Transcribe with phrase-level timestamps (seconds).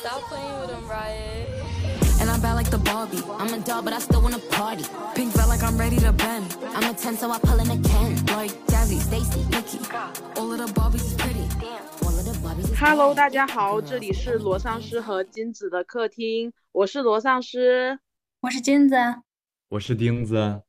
[0.00, 1.46] Stop playing with them, Riot.
[2.22, 3.22] And I'm bad like the Barbie.
[3.38, 4.84] I'm a doll, but I still wanna party.
[5.14, 6.56] Pink felt like I'm ready to bend.
[6.74, 8.16] I'm a 10, so I pull in a Ken.
[8.34, 9.78] Like Jazzy, Stacy, Nikki.
[10.40, 11.44] All of the Barbies is pretty.
[12.00, 17.98] All of the barbies hello 大家好，这里是罗丧尸和金子的客厅，我是罗丧尸。
[18.40, 18.96] 我是金子，
[19.68, 20.62] 我是钉子，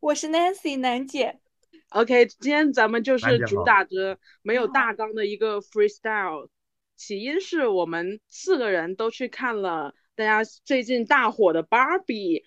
[0.00, 1.38] 我是 Nancy 楠姐
[1.88, 6.50] ，OK，今天咱们就是主打着没有大纲的一个 freestyle。
[6.98, 12.42] 起因是我们四个人都去看了大家最近大火的 Barbie，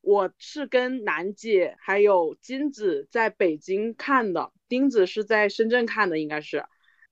[0.00, 6.64] 我是跟楠姐还有金子在北京看的，钉子是在深圳看的，应该是。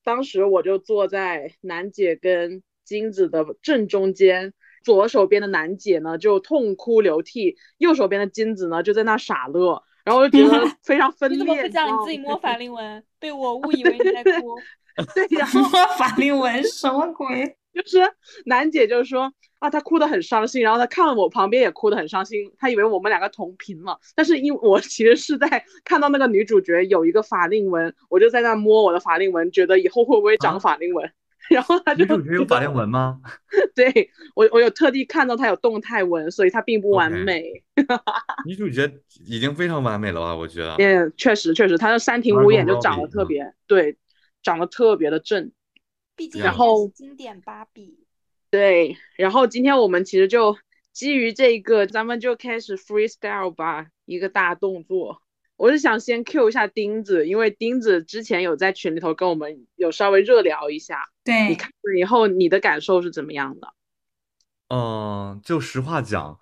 [0.05, 11.37] 当时我就坐在楠姐跟金子的正中间，左手边的楠姐呢就痛哭流涕，右手边的金子呢就在那傻乐，然后我就觉得 非常分裂。
[11.37, 13.05] 你怎么不讲你自己摸法令纹？
[13.19, 14.57] 被我误以为你在哭。
[15.15, 15.47] 对呀，
[15.99, 17.57] 法令纹 什么鬼？
[17.75, 17.99] 就是
[18.47, 31.11] 楠姐就说啊，她哭得很伤心，然后她看了我旁边也哭得很伤心，她以为我们两个同频了，但是因为我其实是在看到那个女主角有一个法令纹，我就在那摸我的法令纹，觉得以后会不会长啊法令纹，
[31.51, 33.19] 然后她就女主角有法令纹吗？
[33.75, 37.87] 对我我有特地看到她有动态纹，所以她并不完美 OK 美。
[38.47, 38.91] 女主角
[39.27, 40.35] 已经非常完美了吧？
[40.35, 40.77] 我觉得。
[40.79, 43.99] 嗯，确实确实，她的三庭儿五眼就长得特别对，
[44.47, 45.51] 长得特别的正。
[46.15, 48.07] 毕竟然后经典芭比，
[48.49, 50.57] 对，然后今天我们其实就
[50.93, 55.21] 基于这个，咱们就开始 freestyle 吧，一个大动作。
[55.57, 63.75] 我是想先 Q 一下钉子，因为钉子之前有在群里头跟我们有稍微热聊一下，对你，看了以后你的感受是怎么样的？
[64.69, 66.39] 嗯，就实话讲，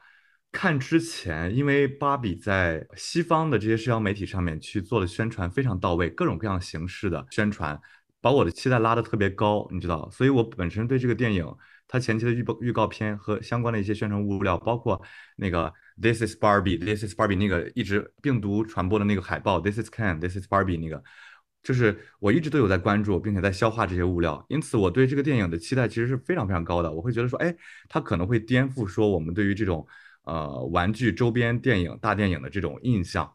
[0.55, 7.79] 看之前，因为芭比在西方的这些社交媒体上面去做的宣传非常到位，各种各样形式的宣传，
[8.21, 11.45] 把我的期待拉得特别高，你知道，所以我本身对这个电影
[11.89, 15.03] 它前期的预告预告片和相关的一些宣传物料，包括
[15.37, 21.03] 那个 This is Barbie，This is Barbie 那个一直病毒传播的那个海报，This is Ken，This is Barbie 那个。
[21.65, 26.93] 就是我一直都有在关注，并且在消化这些物料，因此我对这个电影的期待其实是非常非常高的。
[26.93, 27.55] 我会觉得说，哎，
[27.89, 29.87] 它可能会颠覆说我们对于这种
[30.25, 33.33] 呃玩具周边电影、大电影的这种印象，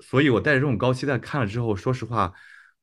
[0.00, 2.32] 所以我带着这种高期待看了之后，说实话，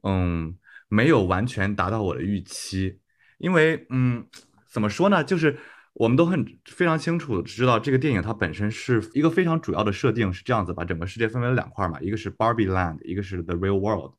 [0.03, 2.99] 嗯，没有完全达到我的预期，
[3.37, 4.25] 因为嗯，
[4.69, 5.57] 怎么说呢，就是
[5.93, 14.13] 我们都很非常清楚地知道这个电影它本身是一个非常主要的设定是这样子，把整个世界分为了两块嘛，一个是 Barbie Land，一个是 The Real World。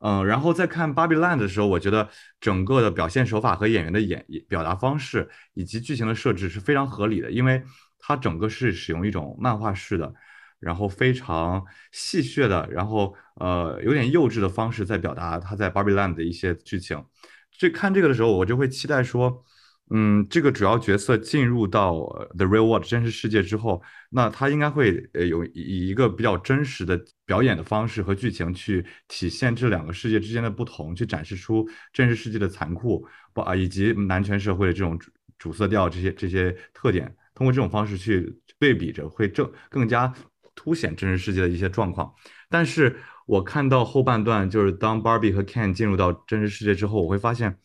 [0.00, 2.08] 嗯，然后在看《Barbie Land》的时候，我觉得
[2.40, 7.60] 整个的表现手法和演员的演表达方式以及剧情的设置是非常合理的，因为
[7.98, 10.12] 它整个是使用一种漫画式的，
[10.60, 17.04] 然后非常戏谑的，然后呃有点幼稚的方式在表达他在《芭比 Land》的一些剧情。
[17.50, 19.44] 这看这个的时候，我就会期待说，
[19.90, 40.12] 嗯，这个主要角色进入到呃 The Real World 真实世界之后，那他应该会呃有以一个比较真实的表演的方式和剧情去体现这两个世界之间的不同，去展示出真实世界的残酷，不啊以及男权社会的这种主主色调这些这些特点，通过这种方式去对比着，会正更加
[40.54, 42.12] 凸显真实世界的一些状况。
[42.50, 42.94] 但是
[43.26, 47.56] 我看到后半段，就是当 Barbie 和 Ken 进入到真实世界之后，我会发现。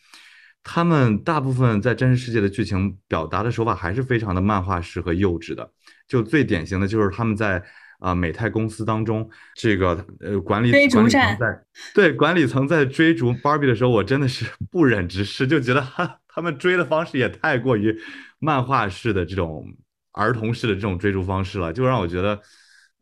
[0.65, 5.69] 他们大部分在真实世界的剧情表达的手法还是非常的漫画式和幼稚的。
[6.07, 7.57] 就最典型的就是他们在
[7.99, 11.47] 啊、呃美泰公司当中，这个呃管理追逐管理层战在
[11.93, 17.97] 对管理层在追逐 Barbie 的时候，我真的是不忍直视，就觉得哈他们追的方式也太过于
[18.39, 19.65] 漫画式的这种
[20.11, 22.41] 儿童式的这种追逐方式了，就让我觉得，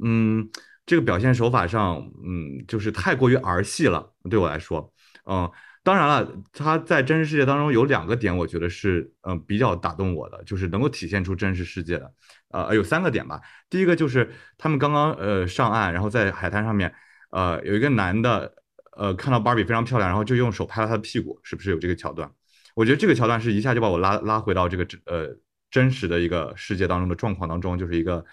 [0.03, 0.49] 嗯，
[0.85, 4.93] 这个表现手法上，嗯，就是太过于儿戏了，对我来说，
[5.25, 5.49] 嗯。
[5.83, 12.13] 当然了，他在真实世界当中有两个点，我觉得是嗯、比较打动我的，就是能够体现出真实世界的。
[12.49, 13.41] 呃，有三个点吧。
[13.67, 16.93] 第一个就是他们刚刚呃上岸，然后在海滩上面，
[17.31, 18.53] 呃有一个男的
[18.95, 22.31] 呃看到芭比非常漂亮，然后就用手拍了她的屁股，是不是有这个桥段？
[22.75, 25.27] 我觉得这个桥段是一下就把我拉拉回到这个真呃
[25.69, 28.23] 真实的一个世界当中的状况当中，就是一个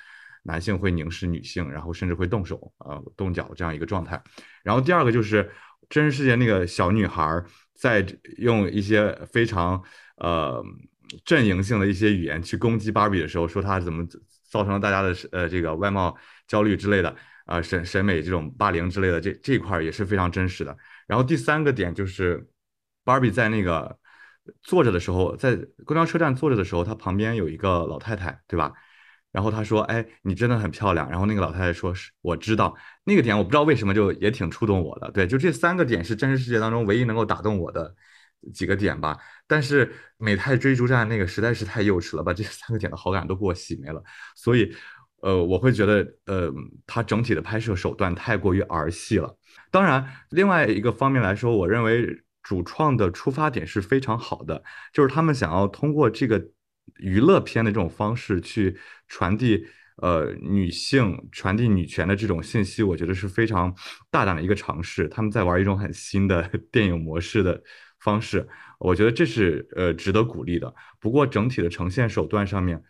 [0.43, 4.23] 男性会凝视女性，然后甚至会动手呃动脚这样一个状态。
[4.63, 5.51] 然后第二个就是
[5.89, 7.43] 真实世界那个小女孩
[7.75, 8.05] 在
[8.39, 9.83] 用一些非常
[10.17, 10.63] 呃
[11.25, 14.05] 阵营性的一些语言去攻击芭比的时候，说她怎么
[14.51, 17.15] 造成了大家的呃这个外貌焦虑之类的，
[17.47, 20.77] 啊审审美这种霸凌之类的，这这一块也是非常真实的。
[21.07, 22.49] 然后第三个点就是
[23.05, 23.97] 芭比在那个
[24.63, 28.73] 坐着的时候，在公交车站坐着的时候，她旁边有一个老太太，对吧？
[29.31, 32.75] 然后他说：“哎，你真的很漂亮。”然后那个老太太说：“是，我知道。”
[33.05, 35.11] 那个点我不知道为什么就也挺触动我的。
[35.11, 37.95] 对，就这三个点是真实世界当中唯一能够打动我的
[38.55, 39.19] 几个点吧。
[39.47, 44.03] 但是美泰追逐战那个实在是太幼稚了，把这三个点的好感都给我洗没了。
[44.35, 44.75] 所以，
[45.21, 46.51] 呃，我会觉得，呃，
[46.87, 49.37] 它整体的拍摄手段太过于儿戏了。
[49.71, 54.63] 当然，另外一个方面来说，我认为主创的出发点是非常好的，
[54.93, 56.51] 就是他们想要通过这个
[56.97, 58.77] 娱乐片的这种方式去
[59.07, 59.67] 传递。
[60.01, 63.75] 呃，女性传递女权的这种信息，我觉得是非常
[64.13, 65.09] 大胆的一个尝试。
[65.09, 67.61] 他们在玩一种很新的 电影模式的
[67.99, 68.49] 方式，
[68.79, 70.73] 我觉得这是呃值得鼓励的。
[71.01, 72.81] 不过整体的呈现手段上面，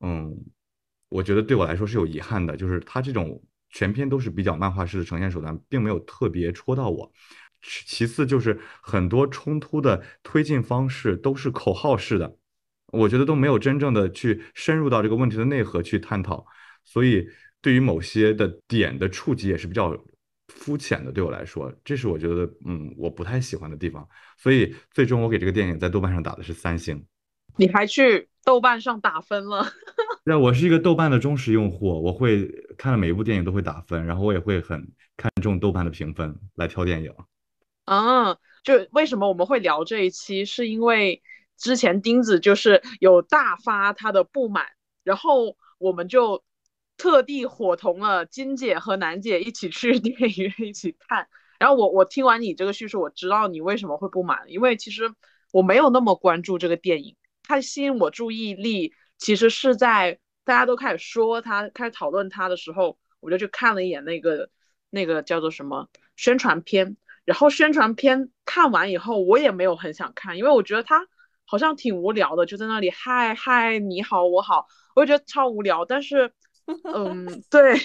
[0.00, 0.34] 嗯，
[1.10, 7.12] 我觉得对我来说是有遗憾的，就是它这种全篇都是比较漫画式的呈现手段，并没有特别戳到我。
[7.86, 12.36] 其次就是很多冲突的推进方式都是口号式的。
[12.92, 16.46] 我觉得都没有真正的去深入到这个问题的内核去探讨，
[16.84, 17.26] 所以
[17.60, 19.96] 对于某些的点的触及也是比较
[20.46, 21.10] 肤浅的。
[21.10, 24.06] 对我来说，这是我觉得嗯我不太喜欢的地方。
[24.36, 27.04] 所以最终我给这个电影在豆瓣上打的是三星。
[27.56, 29.66] 你还去豆瓣上打分了？
[30.24, 37.12] 那我是一个豆瓣的忠实用户，我会看了每一部电影都会打分，然后我也会很看重豆瓣的评分来挑电影。
[37.84, 41.22] 嗯，就为什么我们会聊这一期，是因为。
[41.56, 44.66] 之前钉子就是有大发他的不满，
[45.04, 46.42] 然后我们就
[46.96, 51.28] 特地伙同了金姐和楠姐一起去 电影院一起看。
[51.60, 55.14] 然后我我听完你这个叙述，我知道你为什么会不满，因为其实
[55.52, 64.50] 我没有那么关注这个电影，它吸引我注意力其实是在大家都开始说它、开始讨论它的时候，我就去看了一眼那个
[64.90, 66.96] 那个叫做什么宣传片。
[67.24, 71.06] 然后宣传片看完以后，我也没有很想看，因为我觉得它。
[71.46, 74.66] 好像挺无聊的，就在那里嗨嗨，你好我好，
[74.96, 75.84] 我就觉得超无聊。
[75.84, 76.32] 但是，
[76.94, 77.78] 嗯，对，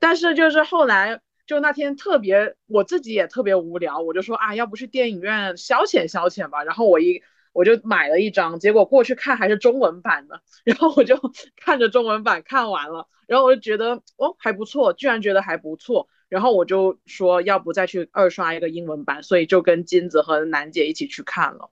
[0.00, 6.64] 但是就是后来就那天特别，我自己也特别无聊，我就说啊，要不去电影院消遣消遣吧。
[6.64, 7.22] 然后我一
[7.52, 11.16] 我就买了一张，结果过去看还是中文版的， 然后我就
[11.56, 21.70] 看着中文版看完了，然后我就觉得哦还不错，居然觉得还不错，然后我就说要不再去二刷一个英文版，所以就跟金子和楠姐一起去看了。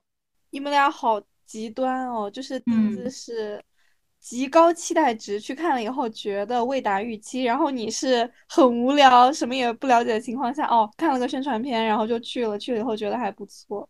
[0.51, 3.61] 你们俩好极端哦，就是金子是
[4.19, 13.87] 极高期待值去看了以后觉得未达预期，然后你是很无聊，什么也不了解的情况下，哦，看了个宣传片，然后就去了，去了以后觉得还不错。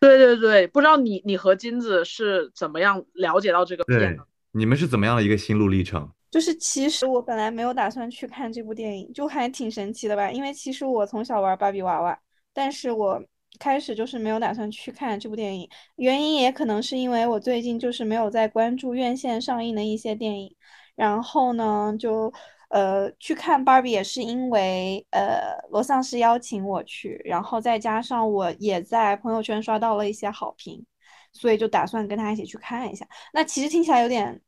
[0.00, 4.26] 对对对，不知道你你和金子是怎么样了解到这个片的？
[4.52, 6.10] 你们是怎么样的一个心路历程？
[6.30, 12.18] 就是其实我本来没有打算去看这部电影，就还挺神奇的吧，因为其实我从小玩芭比娃娃，
[12.52, 13.22] 但是我。
[13.58, 20.54] 开始就是没有打算去看这部电影，原因也可能是因为我最近就是没有在关注院线上映的一些电影，
[20.94, 22.32] 然后呢，就
[22.68, 30.84] 呃去看芭比也是因为呃罗丧尸邀请我去，然后再加上我也在朋友圈刷到了一些好评，
[31.32, 33.04] 所以就打算跟他一起去看一下。
[33.32, 34.40] 那其实听起来有点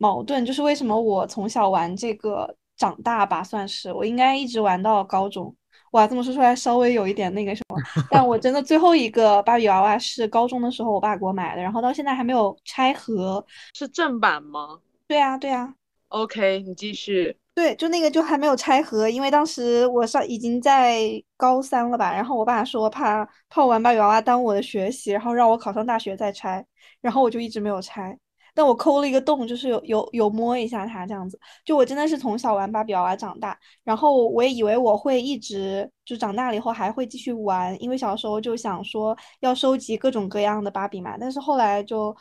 [0.00, 5.54] 矛盾，就是为什么我从小玩这个长大吧，算是我应该一直玩到高中。
[5.92, 7.76] 哇，这么说出来稍微有一点那个什么，
[8.10, 13.44] 但我真的最后一个芭比娃娃是高中的时候我爸给我买的，然后到现在还没有拆盒，
[13.74, 14.78] 是正版吗？
[15.06, 15.74] 对呀，对呀。
[16.08, 17.36] OK，你继续。
[17.54, 26.64] 对，就那个就还没有拆盒，因为当时我上已经在高三了吧，然后我爸说怕怕我玩芭比娃娃耽误我的学习，然后让我考上大学再拆，
[27.02, 28.16] 然后我就一直没有拆。
[28.60, 31.40] 那我抠了一个洞，就是有有有摸一下它这样子。
[31.64, 41.16] 就我真的是从小玩芭比娃娃长大，然后我也以为我会一直就长大了以后还会继续玩，因为小时候就想说要收集各种各样的芭比嘛。
[41.18, 42.14] 但是后来就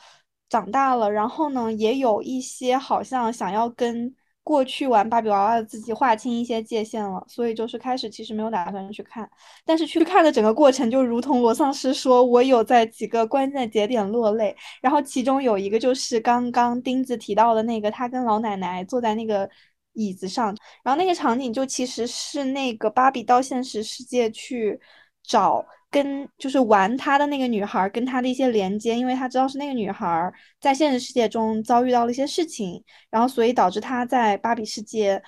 [0.48, 4.16] 长大了，然后呢，也有一些好像想要跟。
[4.50, 9.30] 过去玩芭比娃娃的自己划清一些界限了，所以就是开始其实没有打算去看，
[9.64, 19.48] 但是去看的整个过程就如同罗丧尸说，我有在几个关键节点落泪，然后其中有一个就是刚刚钉子提到的那个，他跟老奶奶坐在那个
[19.94, 20.48] 椅子上，
[20.84, 24.80] 然后那个场景就其实是那个芭比到现实世界去
[25.24, 25.66] 找。
[25.92, 35.20] 跟就是玩他的那个女孩跟他的一些连接，因为他知道是那个女孩在现实世界中遭遇到了一些事情，然后所以导致他在芭比世界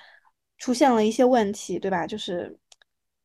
[0.58, 2.06] 出现了一些问题，对吧？
[2.06, 2.56] 就是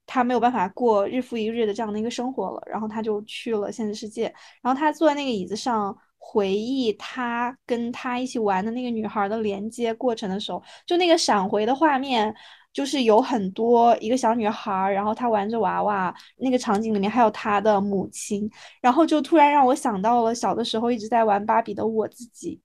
[0.07, 4.33] 他没有办法过日复一日的这样的一个生活了，然后他就去了现实世界，
[4.63, 12.33] 然后他坐在那个椅子上回忆他跟他一起玩的那个女孩的连接过程的时候，就那个闪回的画面。
[12.77, 18.47] 就是有很多一个小女孩，然后她玩着娃娃，那个场景里面还有她的母亲，
[18.79, 22.61] 然后就突然让我想到了小的时候一直在玩芭比的我自己，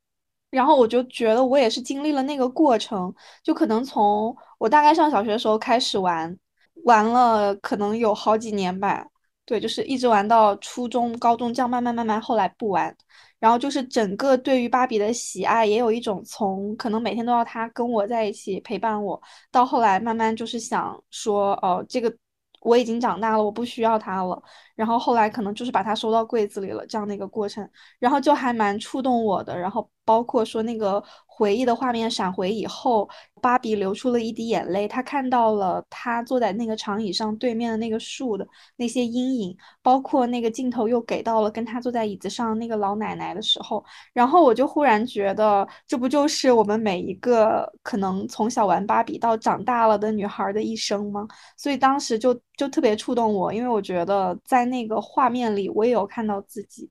[0.51, 6.39] 然后我就觉得我也是经历了那个过程，就可能从我大概上小学的时候开始玩，
[6.85, 9.07] 玩了可能有好几年吧，
[9.47, 12.95] 对，就是一直玩到初中、高中，这样慢慢慢慢，后来不玩。
[13.43, 19.21] 然后就是整个对于芭比的喜爱，也有一种从可能每天都要她跟我在一起陪伴我，
[19.51, 22.15] 到后来慢慢就是想说，哦，这个
[22.61, 24.41] 我已经长大了，我不需要她了。
[24.75, 29.59] 然后后来可能就是把它收到柜子里了，这样的一个过程，然后就还蛮触动我的。
[29.59, 33.09] 然后包括说那个回忆的画面闪回以后，
[33.41, 51.27] 芭比流出了一滴眼泪，她看到了她坐在那个长椅上对面的那个树的那些阴影，包括那个镜头又给到了跟她坐在椅子上那个老奶奶的时候，然后我就忽然觉得，这不就是我们每一个可能从小玩芭比到长大了的女孩的一生吗？
[51.57, 56.89] 所以当时就就特别触动我，因为我觉得在在那个画面里，我也有看到自己，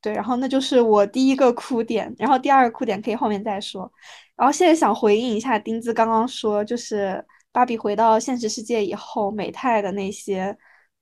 [0.00, 3.90] 对，然后那就是我第一个哭点，然后第二个哭点可以后面再说，
[4.36, 10.56] 然后现在想回应一下丁子刚刚说，就是芭比回到现实世界以后，美泰的那些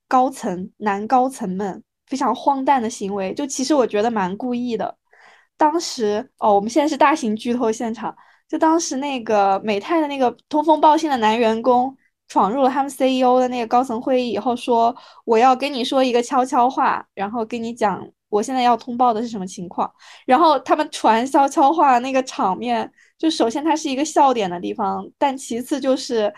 [0.06, 4.96] 高层男高层们非常荒诞的行为，就其实我觉得蛮故意的。
[5.56, 8.14] 当时哦，我们现在是大型剧透现场，
[8.48, 11.96] 就当时那个美泰的那个通风报信的男员工。
[12.28, 19.92] 闯入了他们 CEO 的那个高层会议以后，说我要跟你说一个悄悄话，然后跟你讲我现在要通报的是什么情况。
[20.26, 26.32] 然后他们传悄悄话那个场面，就首先它是一个笑点的地方，但其次就是。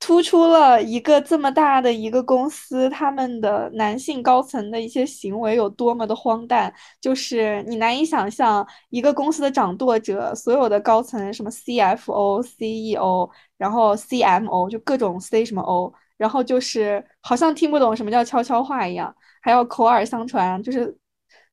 [0.00, 20.94] 突出了一个这么大的一个公司，他们的男性高层的一些行为有多么的荒诞，就是你难以想象一个公司的掌舵者，所有的高层什么 CFO、CEO，然后 CMO 就各种 C 什么 O，然后就是好像听不懂什么叫悄悄话一样，还要口耳相传，就是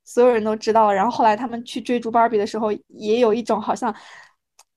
[0.03, 0.91] 所有人都知道。
[0.91, 3.95] 然后后来他们去追逐芭比的时候，也有一种好像。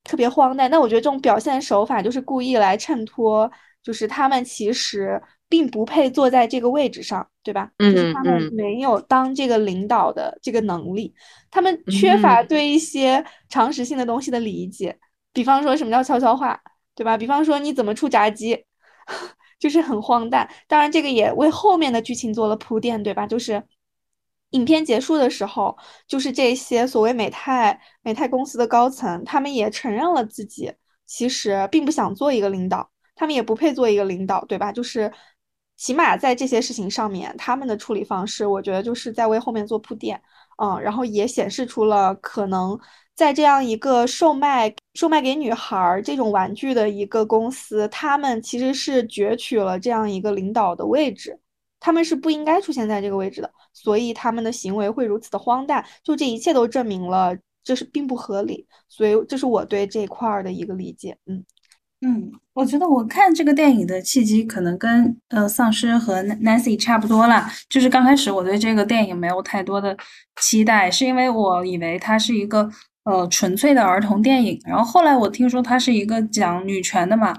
[0.04, 3.50] 特别荒诞，那我觉得这种表现手法就是故意来衬托，
[3.82, 7.70] 就是他们其实并不配坐在这个位置上，对吧？
[7.78, 11.14] 就是他们没有当这个领导的这个能力，
[11.50, 14.99] 他们缺乏对一些常识性的东西的理解，
[15.32, 16.61] 比方说什么叫悄悄话，
[16.94, 17.16] 对吧？
[17.16, 18.64] 比方说你怎么出炸鸡，
[19.58, 20.49] 就是很荒诞。
[20.68, 23.26] 当然，这个也为后面的剧情做了铺垫，对吧？
[23.26, 23.62] 就是。
[24.54, 30.73] 影片结束的时候，就是这些所谓美泰美泰公司的高层，他们也承认了自己
[31.06, 34.70] 其实并不想做一个领导，他们也不配做一个领导，对吧？
[34.70, 35.12] 就是
[35.76, 40.20] 起码在这些事情上面，他们的处理方式，我觉得就是在为后面做铺垫，
[40.62, 42.78] 嗯，然后也显示出了可能
[43.16, 51.40] 在这样一个售卖售卖给女孩这种玩具的一个公司，他们其实是攫取了这样一个领导的位置。
[51.80, 61.16] 他们是不应该出现在这个位置的，所以他们的行为会如此的荒诞，就这一切都证明了这是并不合理，所以这是我对这块儿的一个理解。
[61.26, 61.44] 嗯
[62.06, 69.96] 嗯，我觉得我看这个电影的契机可能跟呃丧尸和 Nancy 差不多了，就是刚开始我对这个电影没有太多的
[70.40, 72.70] 期待，是因为我以为它是一个
[73.04, 77.36] 呃纯粹的儿童电影，然后后来我听说它是一个讲女权的嘛。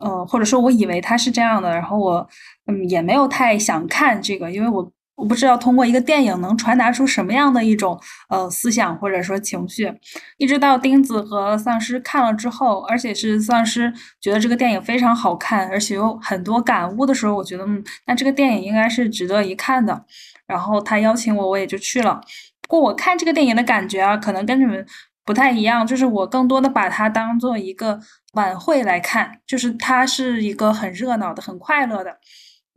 [0.00, 2.28] 呃，或者说我以为他是这样的，然后我
[2.66, 9.92] 嗯也没有太想看这个，因为我我不知道通过一个电影能传达出什么样的一种呃思想或者说情绪。
[10.36, 20.04] 一直到钉子和丧尸看了之后，而且是丧尸觉得这个电影非常好看，而且有很多感悟的时候，我觉得嗯，那这个电影应该是值得一看的。
[20.46, 22.20] 然后他邀请我，我也就去了。
[22.62, 24.86] 不过我看这个电影的感觉啊，可能跟你们
[25.24, 28.00] 不太一样，就是我更多的把它当做一个。
[28.34, 32.18] 晚会来看，就是它是一个很热闹的、很快乐的。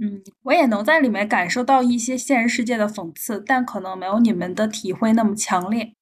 [0.03, 5.93] 嗯，我也能在里面感受到一些现实世界的讽刺，但可能没有你们的体会那么强烈。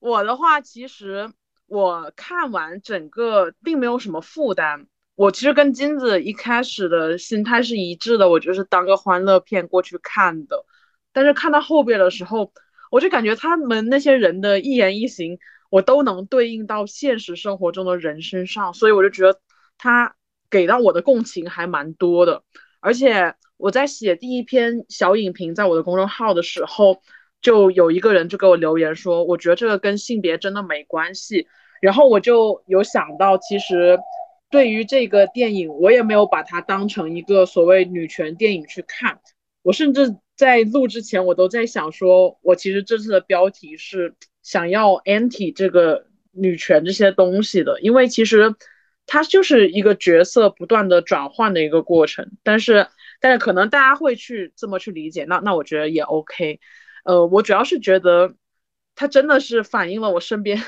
[0.00, 1.30] 我的话，其实
[1.66, 4.86] 我看完整个并没有什么负担。
[5.14, 10.64] 我其实跟金子一开始的心态是一致的，我就是当个欢乐片过去看的。
[11.12, 12.52] 但是看到后边的时候，
[12.90, 15.38] 我就感觉他们那些人的一言一行。
[15.70, 19.38] 我都能对应到现实生活中的人身上，所以我就觉得
[19.78, 20.16] 他
[20.50, 22.42] 给到我的共情还蛮多的。
[22.80, 27.00] 而且我在写第一篇小影评在我的公众号的时候，
[27.40, 31.46] 就有一个人就给我留言说，我觉得这个跟性别真的没关系。
[31.80, 33.98] 然后我就有想到，其实
[34.50, 39.20] 对于这个电影，我也没有把它当成一个所谓女权电影去看。
[39.62, 44.14] 我甚至在录之前，我都在想说，我其实这次的标题是。
[44.42, 48.54] 想要 anti 这个女权这些东西的，因为其实
[49.12, 52.86] 它就是一个角色不断的转换的一个过程，但是
[53.20, 56.60] 但是可能大家会去这么去理解，那那我觉得也 OK，
[57.04, 58.36] 呃，我主要是觉得
[58.94, 60.62] 它真的是反映了我身边，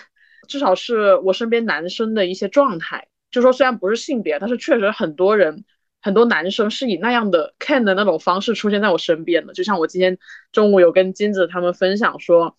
[0.49, 5.64] 至少是我身边男生的一些状态，就说虽然不是性别，但是确实很多人
[6.00, 9.52] 很多男生是以那样的 can 的那种方式出现在我身边的。
[9.52, 10.18] 就像我今天
[10.50, 12.56] 中午有跟金子他们分享说，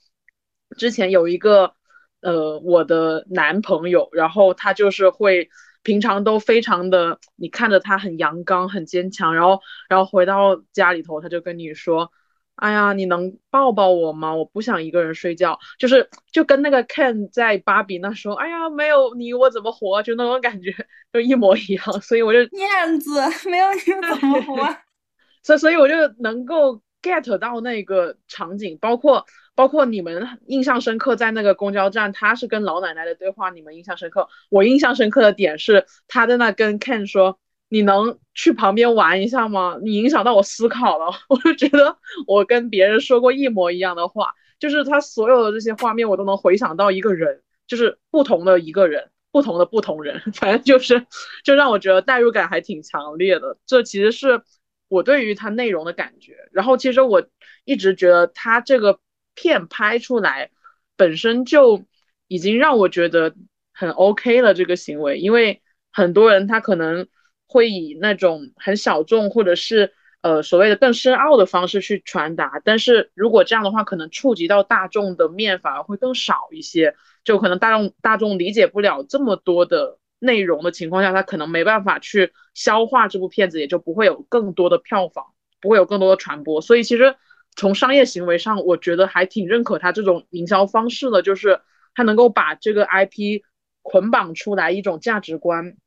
[0.77, 1.73] 之前有一个
[2.21, 5.49] 呃我的男朋友，然后他就是会
[5.83, 9.59] 平常都非常的，你看着他很阳刚很坚强，然后
[9.89, 12.11] 然后回到家里头他就跟你说。
[12.55, 14.35] 哎呀，你能抱抱我吗？
[14.35, 20.03] 我不想一个人睡觉，就是就跟那个 Ken 在芭比那时候，哎呀，没有你我怎么活？
[20.03, 20.71] 就那种感觉
[21.11, 24.77] 就一模一样，所以我就燕子没有你怎么活？
[25.41, 29.25] 所所以我就能够 get 到那个场景，包括
[29.55, 34.27] 包括你们印象深刻，在那个公交站，他是跟老奶奶的对话，你们印象深刻。
[34.49, 37.39] 我印象深刻的点是他在那跟 Ken 说。
[37.69, 39.79] 你能去旁边玩一下吗？
[39.81, 51.07] 你影响到我思考了， 我就觉得我跟别人说过一模一样的话，就是他所有的这些画面我都能回想到一个人，就是不同的一个人，不同的不同人， 反正就是
[51.43, 53.57] 就让我觉得代入感还挺强烈的。
[53.65, 54.43] 这其实是
[54.87, 56.35] 我对于他内容的感觉。
[56.51, 57.25] 然后其实我
[57.65, 58.99] 一直觉得他这个
[59.35, 60.51] 片拍出来
[60.97, 61.83] 本身就
[62.27, 63.35] 已经让我觉得
[63.73, 65.61] 很 OK 了这个行为，因为
[65.91, 67.07] 很多人他可能。
[67.45, 85.27] 会以那种很小众或者是呃所谓的更深奥的方式去传达，但是如果这样的话，可能触及到大众的面反而会更少一些，就可能大众大众理解不了这么多的内容的情况下，他可能没办法去消化这部片子，也就不会有更多的票房，
[85.61, 86.59] 不会有更多的传播。
[86.59, 87.15] 所以其实
[87.55, 91.61] 从商业行为上，我觉得还挺认可他这种营销方式的，就是
[91.95, 93.41] 他能够把这个 IP
[93.81, 95.77] 捆绑出来一种价值观。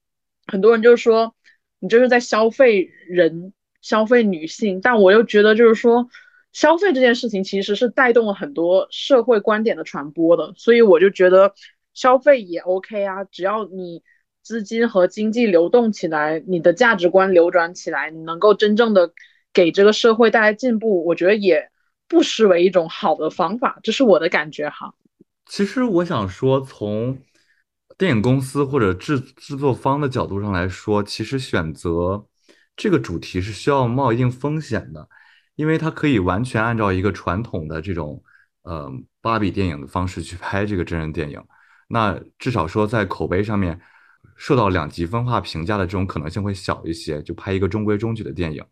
[0.47, 1.35] 很多人就是说。
[1.79, 6.09] 你就是在消费人，消费女性，但我又觉得就是说，
[6.51, 11.55] 消费这件事情其实是带动了很多社会观点的传播的，所以我就觉得
[11.93, 14.03] 消费也 OK 啊，只要你
[14.41, 19.13] 资金和经济流动起来，你的价值观流转起来，你能够真正的
[19.57, 21.71] 给这个社会带来进步，我觉得也
[22.07, 24.93] 不失为一种好的方法，这是我的感觉哈。
[25.47, 27.19] 其实我想说从。
[27.99, 32.27] 电影公司或者制制作方的角度上来说，其实选择
[32.77, 35.09] 这个主题是需要冒一定风险的，
[35.55, 38.23] 因为它可以完全按照一个传统的这种
[38.65, 41.43] 呃芭比电影的方式去拍这个真人电影，
[41.89, 43.81] 那至少说在口碑上面
[44.37, 48.63] 受到两极分化评价的这种可能性会小一些，就拍一个中规中矩的电影。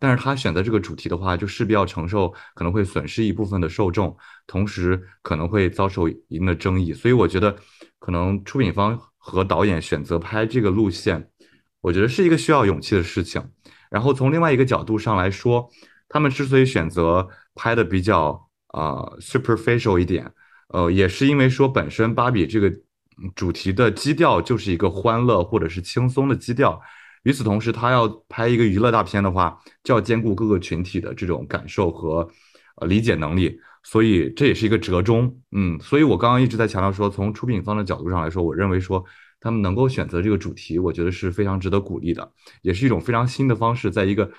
[0.00, 4.16] 但是他选择这个主题的话，就势必要承受可能会损失一部分的受众，
[4.48, 7.56] 同时可能会遭受一定的争议，所以我觉得。
[8.02, 11.28] 可能出品方和导演选择拍这个路线，
[11.82, 13.44] 我觉得是一个需要勇气的事情。
[13.90, 15.68] 然后从另外一个角度上来说，
[16.08, 20.32] 他们之所以选择拍的比较啊 superficial 一点，
[20.68, 22.72] 呃，也是因为说本身芭比这个
[23.34, 26.80] 主题的基调就是一个欢乐或者是轻松的基调。
[27.22, 32.28] 与此同时，他要拍一个娱乐大片的话，就要兼顾各个群体的这种感受和
[32.76, 33.58] 呃理解能力。
[33.82, 39.02] 所以这也是一个折中，嗯，所以我刚刚一直在强调说，从出品方的角度上来说，我认为说
[39.40, 42.30] 他们能够选择这个主题，我觉得是非常值得鼓励的，
[42.60, 44.30] 也是一种非常新的方式，在一个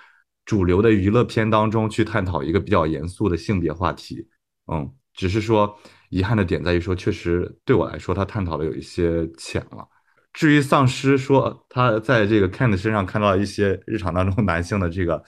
[0.45, 4.27] 主流的娱乐片当中去探讨一个比较严肃的性别话题，
[4.71, 5.75] 嗯，只是说
[6.11, 9.87] 遗憾的点在于说，确实对我来说，他探讨的有一些浅了。
[10.33, 15.23] 至于丧尸说他在这个 Ken 身上看到一些日常当中 男性的这个。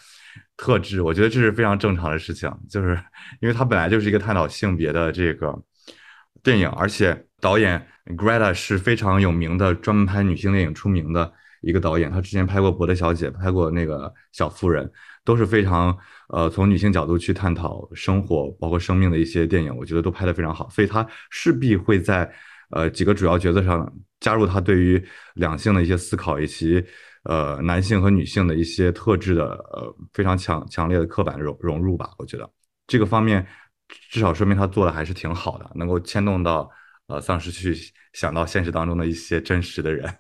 [0.56, 2.98] 特质，我觉得这是非常正常的事情，就是
[3.42, 5.52] 因为它本来就是一个探讨性别的这个
[6.44, 7.84] 电影，而且导演
[8.16, 12.10] Greta 是非常有名的，专门拍女性电影出名的一个导演。
[12.12, 14.86] 他之前拍过《伯德小姐》，拍过那个《小妇人》，
[15.26, 15.98] 都是非常
[16.30, 20.70] 呃从女性角度去探讨生活包括生命的一些电影，我觉得都拍得非常好。
[20.70, 22.32] 所以他势必会在
[22.70, 23.92] 呃几个主要角色上
[24.24, 26.84] 加入他对于两性的一些思考以及。
[27.26, 32.52] 呃，男性和女性的一些特质的呃非常强强烈的刻板融融入吧，我觉得
[32.86, 33.48] 这个方面
[34.10, 36.70] 至少说明他做的还是挺好的，能够牵动到
[37.08, 37.74] 呃丧尸去
[38.12, 40.14] 想到现实当中的一些真实的人。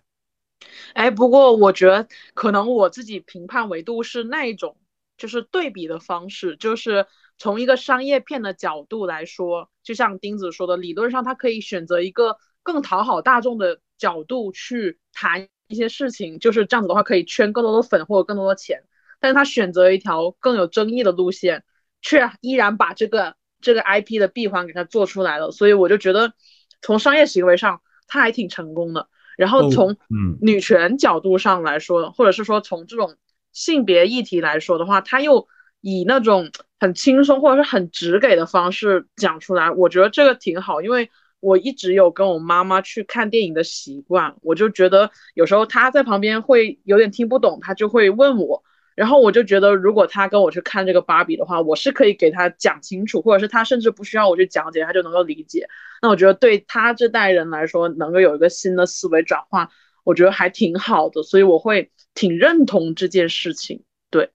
[0.96, 4.78] 哎，不过我觉得可能我自己评判维度是那一种，
[5.18, 7.06] 就是对比的方式，就是
[7.38, 15.48] 从一个商业片的角度来说，就像钉子说的，理论上他可以选择一个更讨好大众的角度去谈。
[15.70, 18.84] 一些事情就是这样子的话，可以圈更多的粉或者更多的钱，
[19.20, 21.64] 但是他选择一条更有争议的路线，
[22.02, 26.34] 却依然把这个这个 IP 的闭环给他做出来了，所以我就觉得
[26.82, 29.08] 从商业行为上他还挺成功的。
[29.36, 29.98] 然后从
[30.42, 33.16] 女权角度上来说，或者是说从这种
[33.52, 35.48] 性别议题来说的话，他又
[35.82, 41.10] 以那种很轻松或者是很直给的方式讲出来，我觉得这个挺好，因为
[41.44, 48.64] 我一直有跟我妈妈去看电影的习惯，我就觉得有时候她在旁边会有点听不懂，她就会问我，
[48.96, 55.68] 然后我就觉得如果她跟我去看这个芭比的话，我是可以给她讲清楚，或者是她甚至不需要我去讲解，她就能够理解。
[56.02, 59.68] 那我觉得对她这代人来说，能够有一个新的思维转换，
[60.06, 63.84] 我觉得还挺好的，所以我会挺认同这件事情。
[64.10, 64.30] 对，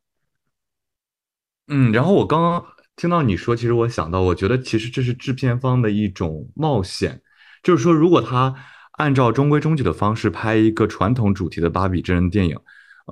[1.69, 2.78] 嗯，然后我刚刚。
[2.99, 7.23] 听到你说，其实我想到，我觉得其实这是制片方的一种冒险，
[7.63, 8.53] 就是说，如果他
[8.95, 12.59] 按照中规中矩的方式拍一个传统主题的芭比真人电影，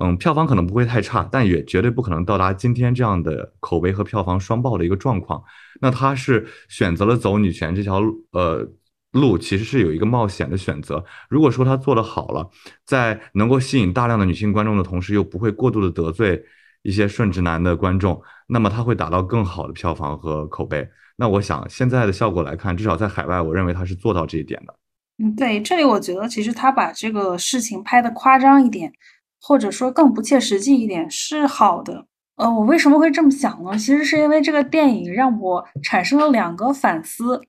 [0.01, 5.41] 嗯，票房可能不会太差，但也绝对不可能到达今天这样的口碑和票房双爆的一个状况。
[5.79, 8.67] 那他是选择了走女权这条呃
[9.13, 11.01] 路，其实是有一个冒险的选择。
[11.29, 12.49] 如果说他做的好了，
[12.85, 16.43] 在能够吸引大量的女性观众的同时，又不会过度的得罪。
[16.87, 20.87] 一些顺直男的观众，那么他会达到更好的票房和口碑。
[21.17, 24.73] 那我想现在的效果来看，至少在海外，我认为他是做到这一点的。
[25.21, 28.89] 嗯，对，这里我觉得其实他把这个事情拍的夸张一点，
[29.41, 32.05] 或者说更不切实际一点是好的。
[32.37, 33.77] 呃，我为什么会这么想呢？
[33.77, 37.41] 其实是因为这个电影让我产生了两个反思。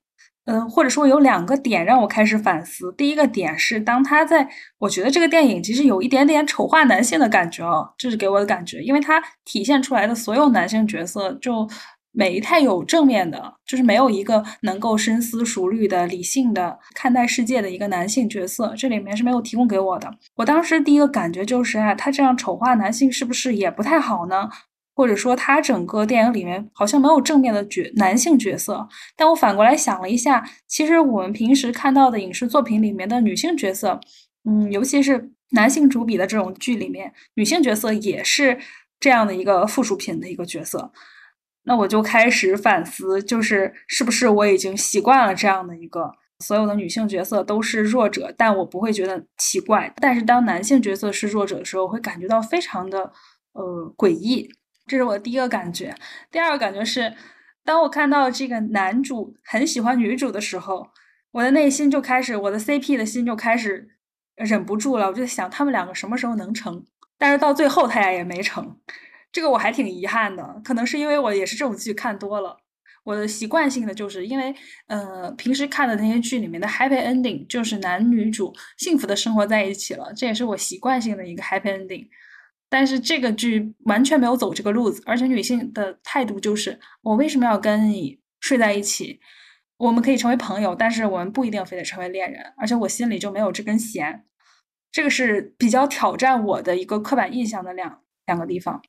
[0.51, 2.91] 嗯，或者说有两个点让我开始反思。
[2.97, 11.69] 第一个点是，当他在，我觉得这个电影其实有一点点丑化男性的感觉哦，这是给我的感觉，因为它体现出来的所有男性角色就
[12.13, 20.11] 没太有正面的，就是没有一个能够深思熟虑的、理性的看待世界的一个男性角色，这里面是没有提供给我的。
[20.37, 24.49] 我当时第一个感觉就是啊，他这样丑化男性是不是也不太好呢？
[24.99, 28.89] 或者说，他整个电影里面好像没有正面的角男性角色。
[29.15, 34.01] 但我反过来想了一下，其实我们平时看到的影视作品里面的女性角色，
[34.45, 38.59] 嗯，尤其是男性主笔的这种剧里面，女性角色也是
[38.99, 40.91] 这样的一个附属品的一个角色。
[41.63, 49.95] 那我就开始反思，就是是不是我已经习惯了这样的一个所有的女性角色都是弱者，但我不会觉得奇怪。
[50.01, 53.13] 但是当男性角色是弱者的时候，会感觉到非常的
[53.53, 54.51] 呃诡异。
[54.89, 55.95] 这是我第一个感觉，
[56.31, 57.15] 第二个感觉是，
[57.65, 60.89] 当我看到这个男主很喜欢女主的时候，
[61.31, 63.89] 我的内心就开始，我的 CP 的心就开始
[64.35, 66.85] 忍不住了，我就想他们两个什么时候能成？
[67.19, 68.79] 但是到最后他俩也没成，
[69.31, 70.61] 这个我还挺遗憾的。
[70.65, 72.57] 可能是因为我也是这种剧看多了，
[73.05, 74.55] 我的习惯性的就是因为，
[74.87, 82.07] 呃，平时看的那些剧里面的 happy ending 就是男女主幸福的生活在一起了，这也是我习惯性的一个 happy ending。
[82.69, 89.21] 但是这个剧完全没有走这个路子，而且女性的态度就是：我为什么要跟你睡在一起？
[89.79, 92.53] 我们可以成为朋友，但是我们不一定非得成为恋人。
[92.57, 94.25] 而且我心里就没有这根弦，
[94.91, 98.83] 这个是比较挑战我的一个刻板印象的两两个地方。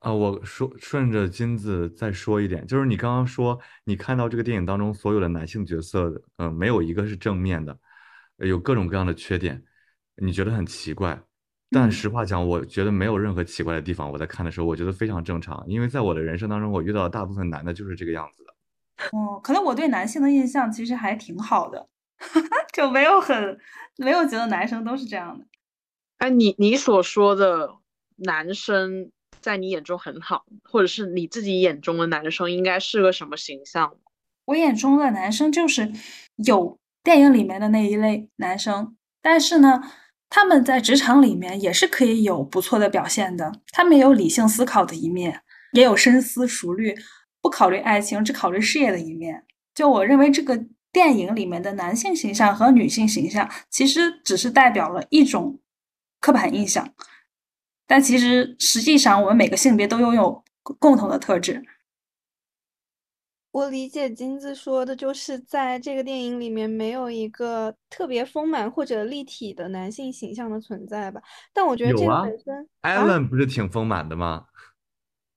[0.00, 7.76] 啊，我说顺着金子再说一点，就是你刚刚说你看到这个电影当中所有的男性角色，嗯，没有一个是正面的，
[8.36, 9.64] 有各种各样的缺点，
[10.16, 11.18] 你觉得很奇怪。
[11.70, 14.10] 但实话讲，我觉得没有任何奇怪的地方。
[14.10, 18.54] 我在看的时候，我觉得非常正常，因为在我的人生当中，我遇到的大部分男的就是这个样子的。
[19.18, 21.88] 哦，可能我对男性的印象其实还挺好的，
[22.72, 23.58] 就没有很
[23.96, 25.44] 没有觉得男生都是这样的。
[26.18, 27.74] 哎，你你所说的
[28.14, 33.96] 男生在你眼中很好，或者是你自己眼中的男生应该是个什么形象？
[34.44, 35.92] 我眼中的男生就是
[36.36, 39.82] 有电影里面的那一类男生，但是呢。
[40.28, 43.52] 他们在职场里面也是可以有不错的表现的。
[43.72, 45.40] 他们有理性思考的一面，
[45.72, 46.94] 也有深思熟虑、
[47.40, 49.44] 不考虑爱情只考虑事业的一面。
[49.74, 55.60] 就我认为，这个电影里面的男性形象和女性形象，其实只是代表了一种
[56.20, 56.88] 刻板印象，
[57.86, 60.42] 但其实实际上我们每个性别都拥有
[60.78, 61.62] 共同的特质。
[63.56, 71.22] 我理解金子说的，就是在这个电影里面没有一个特别丰满或者立体的男性形象的存在吧？
[71.54, 74.44] 但我觉得这个本身，Allen 不是挺丰满的吗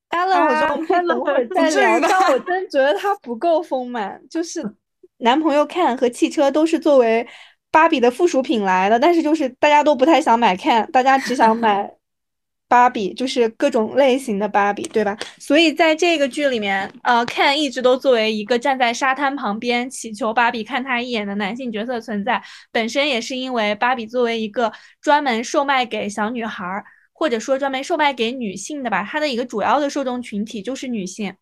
[0.10, 2.10] ？Allen，我说我们等会儿再聊。
[2.10, 4.62] 但我真觉得他不够丰满，就是
[5.20, 7.26] 男朋友看和汽车都是作为
[7.72, 11.90] 芭比的附属品来的，但是就是大家都不太想买看，大家只想买。
[12.70, 15.18] 芭比就是各种类型的芭比，对吧？
[15.40, 22.42] 所以在这个剧里面，呃，Ken 一直都作为一个站在沙滩旁边祈求芭比看他一眼的男性角色存在。
[22.72, 31.34] 本身也是因为芭比作为一个专门售卖给小女孩儿，或者说专门售卖给女性的吧，它的一个主要的受众群体就是女性。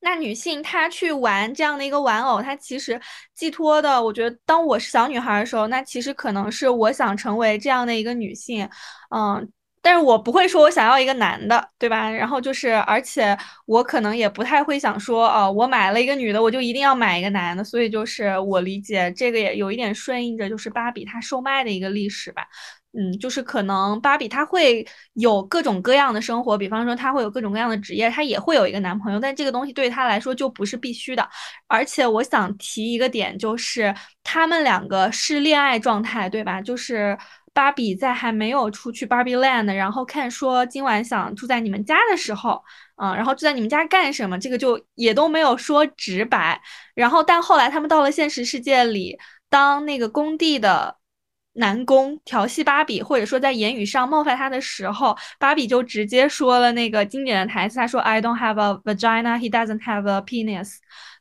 [0.00, 3.00] 那女性她去玩这样的一个玩偶，她其实
[3.34, 8.68] 寄托的，我觉得当我是小女孩的时候，那其实可能是我想成为这样的一个女性，
[9.10, 9.50] 嗯。
[9.82, 12.10] 但是我不会说我想要一个男的，对吧？
[12.10, 13.36] 然后就是，而且
[13.66, 17.62] 我可能也不太会想说，哦，我买了一个女的，我就一定要买一个男的。
[17.64, 22.42] 所以就是我理解这个也有一点顺应着就是芭比它售卖的一个历史吧。
[22.98, 31.28] 嗯，就是可能芭比她会有各种各样的生活，比方说她会有各种各样的职业，她也会有一个男朋友，但这个东西对她来说就不是必须的。
[31.66, 36.62] 而且我想提一个点，就是他们两个是恋爱状态，对吧？
[36.62, 37.16] 就是
[37.52, 42.62] 芭比在还没有出去 Barbie Land，然后看说今晚想住在你们家的时候，
[42.96, 44.38] 嗯，然后住在你们家干什么？
[44.38, 46.60] 这个就也都没有说直白。
[46.94, 50.96] 然后但后来他们到了现实世界里，当那个工地的。
[51.54, 60.76] 男工调戏芭比，或者说在言语上冒犯他的时候，芭比就直接说了那个经典的台词，他说：“I don't have a vagina, he doesn't have a penis。”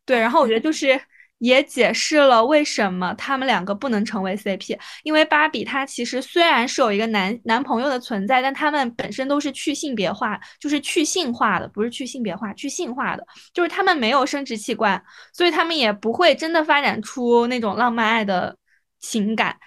[0.06, 1.02] 对，然后我觉得就是
[1.40, 15.02] 也解释了为什么他们两个不能成为 CP，因为芭比她其实虽然是有一个男男朋友的存在，但他们本身都是去性别化，就是去性化的，不是去性别化，去性化的，就是他们没有生殖器官，
[15.34, 18.58] 所以他们也不会真的发展出那种浪漫爱的
[19.00, 19.58] 情感。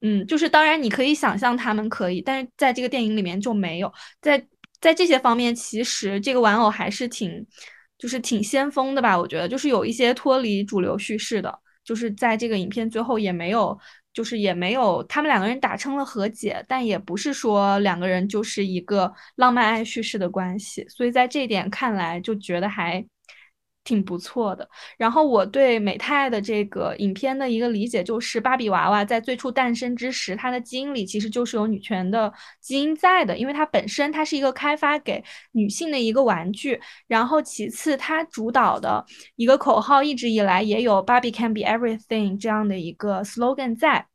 [0.00, 3.90] 嗯，就是当然你可以想象他们可以，但是在这个电影里面就没有。
[4.20, 4.46] 在
[4.78, 7.46] 在这些方面，其实这个玩偶还是挺，
[8.04, 9.18] 就是挺先锋的吧？
[9.18, 13.78] 我觉得就是有一些脱离主流叙事的，就是在这个影片最后也没有，
[14.12, 20.86] 就是也没有他们两个人打成了和解，但也不是说两个人就是一个浪漫爱叙事的关系。
[20.86, 23.02] 所以在这点看来，就觉得还。
[23.84, 24.68] 挺不错的。
[24.96, 36.80] 然后我对美泰的这个影片的一个理解就是，芭比娃娃在最初诞生之时，它的基因里其实就是有女权的基因在的，因为它本身它是一个开发给女性的一个玩具。
[37.06, 39.04] 然后其次，它主导的
[39.36, 44.06] 一个口号一直以来也有 “Barbie can be everything” 这样的一个 slogan 在。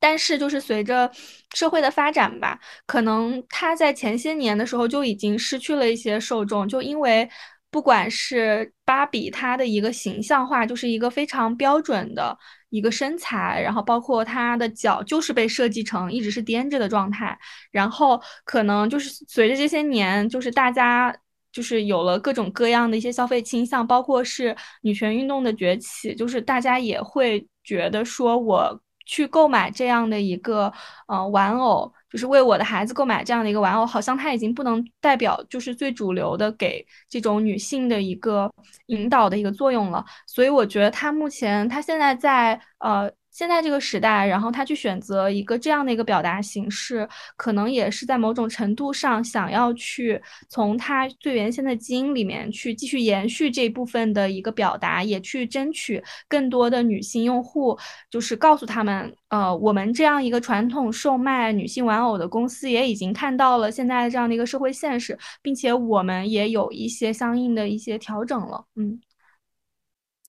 [0.00, 1.10] 但是就是随着
[1.54, 7.28] 社会的发展吧，可能它在前些年的时候就已经失去了一些受众，就因为。
[7.70, 12.36] 不管是芭比，她的一个形象化就是一个非常标准的
[12.70, 17.38] 一个身材，然后包括她的脚就是被设计成一直是踮着的状态，
[17.70, 21.14] 然后可能就是随着这些年，就是大家
[21.52, 30.72] 就是有了各种各样的一些消费倾向，包括是女权运动的崛起，就是大家也会觉得说我去购买这样的一个
[31.06, 31.92] 呃玩偶。
[32.10, 38.52] 就是为我的孩子购买这样的一个玩偶，好像它已经不能代表就是最主流的给这种女性的一个
[38.86, 40.04] 引导的一个作用了。
[40.26, 43.10] 所以我觉得它目前它现在在呃。
[43.30, 57.78] 现在这个时代，然后他去选择一个这样的一个表达形式，可能也是在某种程度上想要去从他最原先的基因里面去继续延续这部分的一个表达，也去争取更多的女性用户，
[58.10, 68.66] 就是告诉他们，呃，我们这样一个传统售卖女性玩偶的公司也已经看到了现在这样的一个社会现实，并且我们也有一些相应的一些调整了。
[68.74, 69.00] 嗯，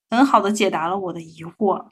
[0.10, 1.90] 很好的解答了我的疑惑。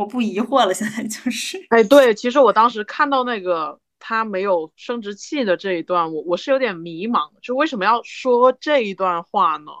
[0.00, 9.72] 我不疑惑了，现在就是，哎，对，其实我当时看到那个他没有生殖器的这一段，我我是有点迷茫，就为什么要说这一段话呢？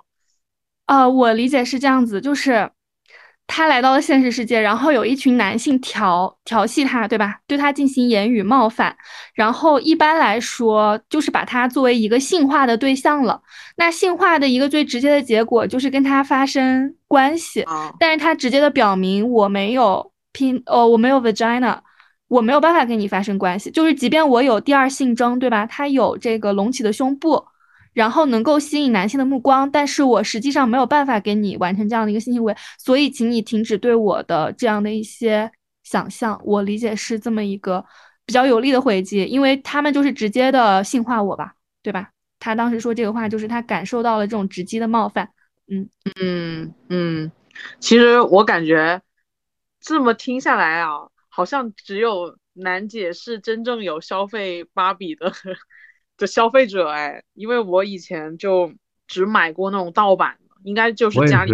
[0.84, 2.70] 啊，我理解是这样子，就是。
[3.52, 7.40] 他来到了现实世界，然后有一群男性调调戏他，对吧？
[7.48, 8.96] 对他进行言语冒犯，
[9.34, 13.42] 然后一般来说就是把他作为一个性化的对象了。
[13.76, 17.66] 那性化的一个最直接的结果就是跟他发生关系，
[17.98, 21.76] 但是他直接的表明我没有拼，哦，我没有 vagina，
[22.28, 23.68] 我没有办法跟你发生关系。
[23.72, 25.66] 就是即便我有第二性征，对吧？
[25.66, 27.44] 他有这个隆起的胸部。
[27.92, 35.50] 然后能够吸引男性的目光，但是我实际上没有办法给你完成这样的一个性行为，所以请你停止对我的这样的一些
[35.82, 36.40] 想象。
[36.44, 37.84] 我理解是这么一个
[38.24, 42.10] 比较有力的回击，因为他们就是直接的性化我吧，对吧？
[42.38, 45.28] 他当时说这个话，就是他感受到了这种直击的冒犯。
[45.68, 45.88] 嗯
[46.20, 47.32] 嗯嗯，
[47.78, 49.02] 其实我感觉
[49.80, 55.32] 这么听下来啊，好像只有楠姐是真正有消费芭比的。
[56.20, 58.72] 的消费者哎，因为我以前就
[59.08, 61.52] 只买过那种盗版的，应该就是家里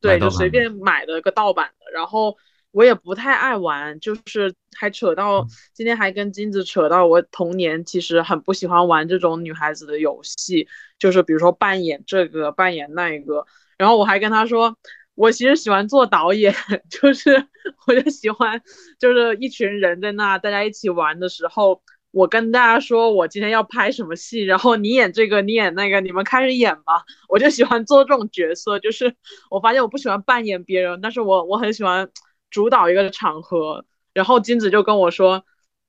[0.00, 2.34] 对就随便买的个盗版的，然后
[2.70, 10.66] 我也不太爱玩，就是还扯到今天还跟金子扯到我童年其实很不喜欢玩这种女孩子的游戏，
[10.98, 14.78] 就是比如说扮演这个扮演那个，然后我还跟他说
[15.14, 16.54] 我其实喜欢做导演，
[16.88, 17.46] 就是
[17.86, 18.62] 我就喜欢
[18.98, 21.82] 就是一群人在那大家一起玩的时候。
[22.16, 27.04] 我跟大家说，我今天要拍什么戏，然后你演这个，你演那个，你们开始演吧。
[27.28, 29.14] 我就喜欢做这种角色，就是
[29.50, 32.08] 我发现我不喜欢扮演别人，但是我我很喜欢
[32.48, 33.84] 主导一个场合。
[34.14, 35.44] 然后金子就跟我说，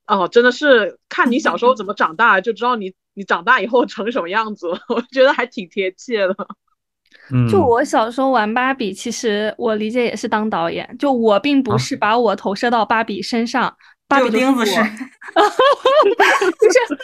[0.06, 4.78] 哦，真的是看你小时候怎么长大，就知道你你长大以后成什么样子了。
[4.90, 6.36] 我觉得还挺贴切的。
[7.32, 13.74] 嗯，就我小时候玩芭比，其实我理解也是当导演，就我并不啊是把我投射到芭比身上，
[14.08, 14.88] 芭比钉子是 就是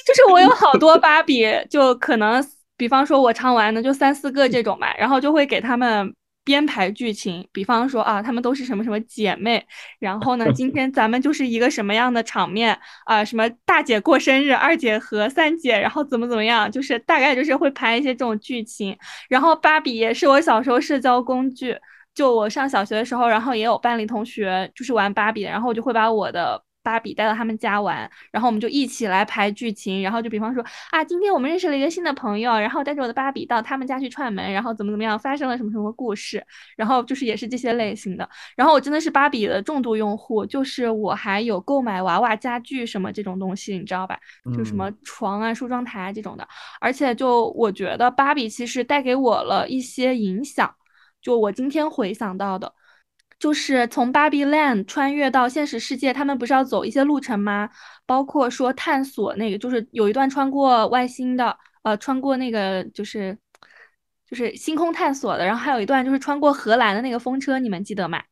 [0.07, 2.43] 就是我有好多芭比，就可能
[2.77, 6.14] 比方说我唱完的就三四个这种吧，然后就会给他们
[6.45, 9.64] 编排剧情，比方说啊，她们都是什么什么姐妹，
[9.99, 18.97] 然后呢，今天咱们就是一个什么样的场面啊、什么大姐过生日，二姐和三姐，然后怎么怎么样，就是大概就是会排一些这种剧情，
[19.29, 21.77] 然后芭比也是我小时候社交工具。
[22.14, 36.44] 就我上小学的时候，然后也有班里同学就是玩芭比，然后我就会把我的芭比带到他们家玩，然后我们就一起来排剧情，然后就比方说啊，今天我们认识了一个新的朋友，然后带着我的芭比到他们家去串门，然后怎么怎么样，发生了什么什么故事，
[36.77, 38.29] 然后就是也是这些类型的。
[38.55, 44.18] 然后我真的是芭比的重度用户，就是我还有购买娃娃家具什么这种东西，你知道吧？
[44.55, 46.47] 就什么嗯床啊、梳妆台这种的。
[46.81, 50.70] 而且就我觉得芭比其实带给我了一些影响，
[51.23, 52.70] 就我今天回想到的。
[53.44, 57.68] 就是从芭比 land 穿越到现实世界，他们不是要走一些路程吗？
[58.07, 63.37] 包括说探索那个，就是有一段穿过外星的，呃，穿过那个就是
[64.26, 68.22] 就是星空探索的，然后还有一段就是穿过荷兰的那个风车，你们记得吗？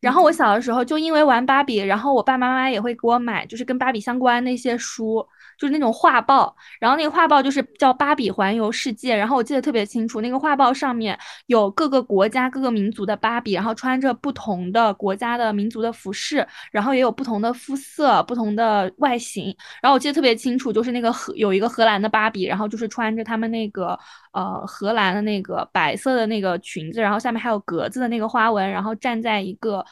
[0.00, 5.24] 然后我小的时候就因为玩芭比，然后我爸爸妈妈也会给我买，就是跟芭比相关那些书，
[5.58, 6.54] 就是那种画报。
[6.80, 19.54] 然后那个画报就是叫《芭比环游世界》，然后我记得特别清楚，那个画报上面有各个国家、各个民族的芭比，然后穿着不同的国家的民族的服饰，然后也有不同的肤色、不同的外形。
[19.82, 23.98] 然后我记得特别清楚，就是那个荷有一个荷兰的芭比，然后就是穿着他们那个
[24.32, 29.84] 呃荷兰的那个白色的那个裙子，然后下面还有格子的那个花纹，然后站在一个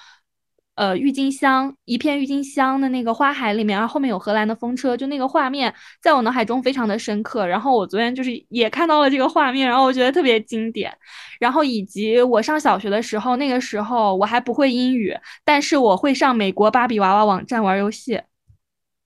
[0.76, 7.46] 呃郁金香一片郁金香的那个花海里面，然后后面有荷兰的风车，就那个画面在我脑海中非常的深刻。
[7.46, 10.96] 然后我昨天就是也看到了这个画面，然后我觉得特别经典。
[11.40, 18.20] 然后以及我上小学的时候，那个时候我还不会英语，但是我会上美国芭比娃娃网站玩游戏，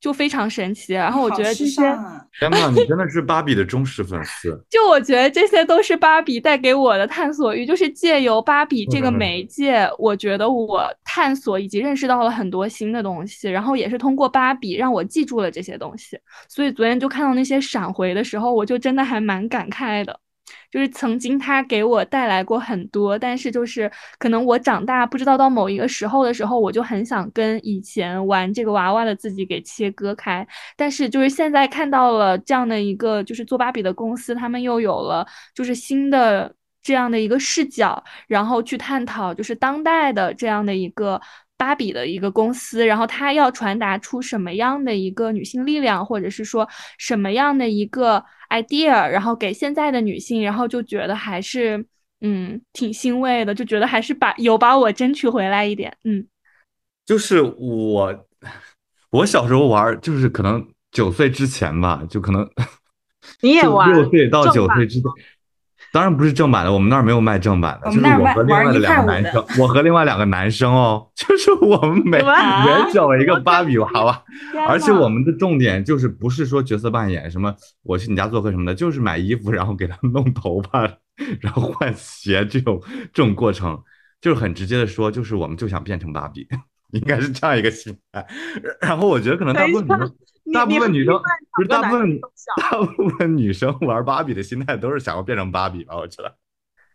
[0.00, 0.94] 就非常神奇。
[0.94, 1.82] 然后我觉得这些。
[2.38, 4.58] 天呐，你真的是芭比的忠实粉丝。
[4.70, 16.18] 就我觉得这些都是芭比带给我的探索欲，就是借由芭比这个嗯媒介，我觉得我探索以及认识到了很多新的东西，然后也是通过芭比让我记住了这些东西。
[16.48, 20.18] 所以昨天就看到那些闪回的时候，我就真的还蛮感慨的。
[20.70, 30.46] 就是曾经他给我带来过很多，但是就是可能我长大不知道到某一个时候的时候，我就很想跟以前玩这个娃娃的自己给切割开。
[30.76, 41.20] 但是就是现在看到了这样的一个就是做芭比的公司，他们又有了就是新的这样的一个视角，然后去探讨就是当代的这样的一个。
[41.60, 51.84] 芭比的一个公司，然后它要传达出什么样的一个女性力量，或者是说什么样的一个 idea，然后给现在的女性，然后就觉得还是
[52.22, 56.26] 嗯挺欣慰的，就觉得还是把有把我争取回来一点，嗯。
[57.04, 58.26] 就是我，
[59.10, 62.48] 我小时候玩儿，就是可能九岁之前吧，就可能
[63.42, 65.10] 你也玩六岁到九岁之间，
[65.92, 74.22] 当然不是正版的，我们那儿没有卖正版的，我就是我和另外的两个男生，我和另外两个男生哦， 就是我们每人整了一个芭比娃娃，
[74.68, 80.82] 而且我们的重点就是不是说角色扮演什么，我去你家做客什么的，就是买衣服，然后给他弄头发，
[81.40, 82.80] 然后换鞋这种
[83.12, 83.76] 这种过程，
[84.20, 86.46] 就是很直接的说，就是我们就想变成芭比，
[86.92, 88.24] 应该是这样一个心态。
[88.80, 89.86] 然后我觉得可能大部分
[90.52, 91.20] 大部分女生
[91.54, 92.20] 不是大部分
[92.56, 96.36] 大部分女生玩芭比的心态都是想要变成芭比吧，我觉得。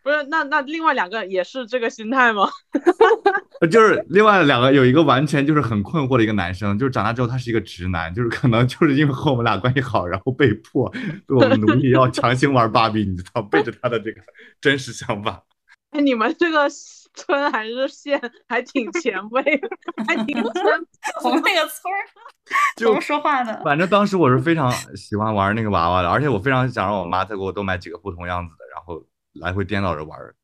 [0.02, 2.48] 不是，那那另外两个也是这个心态吗？
[3.60, 10.88] 呃 就是另外两个有一个完全就是很困惑的一个男生，就是长大之后他是一个直男，就是可能就是因为和我们俩关系好，然后被迫
[11.26, 14.20] 对我们奴役，要强行玩芭比，你知道，背着他的这个
[14.60, 15.42] 真实想法。
[15.90, 16.68] 哎，你们这个
[17.16, 19.42] 村还是县 还挺前卫，
[20.06, 20.86] 还挺村
[21.24, 21.98] 我们那个村儿
[22.76, 23.60] 就怎么说话呢？
[23.64, 29.02] 反正当时我是非常喜欢玩那个娃娃的，而且我非常想让我妈再给我多买几个不同样子的，然后
[29.40, 30.36] 来回颠倒着玩儿。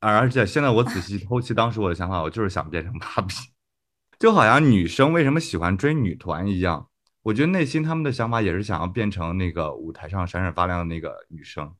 [0.00, 3.34] 而且现在我仔细剖析当时我的想法，我就是想变成芭比，
[4.18, 6.88] 就好像女生为什么喜欢追女团一样，
[7.22, 11.74] 我觉得内心他们的想法也是想要变成那个舞台上闪闪发亮的那个女生。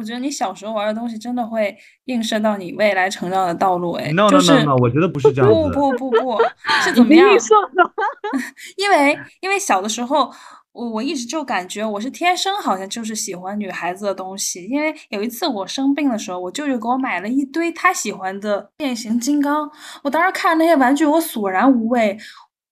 [0.00, 1.76] 我觉得你小时候玩的东西真的会
[2.06, 5.74] 映射到你未来成长的道路，哎，No 就 no 是 no no，我觉得不是这样不子。
[5.74, 6.38] 不不不，
[6.82, 7.28] 是怎么样？
[8.78, 10.32] 因为因为小的时候，
[10.72, 14.64] 我我一直就感觉我是天生好像就是喜欢女孩子的东西。
[14.64, 19.70] 因为有一次我生病的时候，我舅舅给我买了一堆他喜欢的变形金刚，
[20.02, 22.18] 我当时看那些玩具，我索然无味。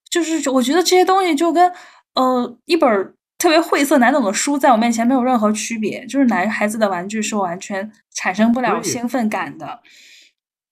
[0.09, 1.71] 就是我觉得这些东西就跟
[2.15, 9.79] 呃，一本特别晦涩难懂的书在我面前没有任何区别，就是男孩子的玩具是我完全产生不了兴奋感的。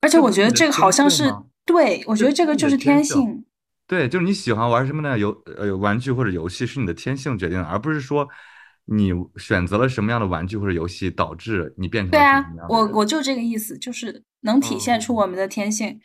[0.02, 1.34] 而且我觉得这个好像是，
[1.66, 3.44] 对我觉得这个就是天性。
[3.88, 8.28] 对，就是你喜欢玩什么的游呃玩具或者游戏是你的天性决定的，而不是说
[8.86, 16.00] 你选择了什么样的玩具或者游戏导致你变成对啊，我我就这个意思，就是能体现出我们的天性。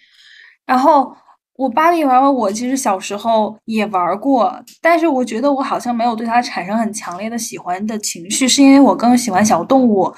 [0.64, 1.16] 然后
[1.57, 10.12] 我芭比娃娃，我其实小时候也玩过，但是我觉得我好像没有对它产生很强烈的喜欢的情绪，是因为我更喜欢小动物，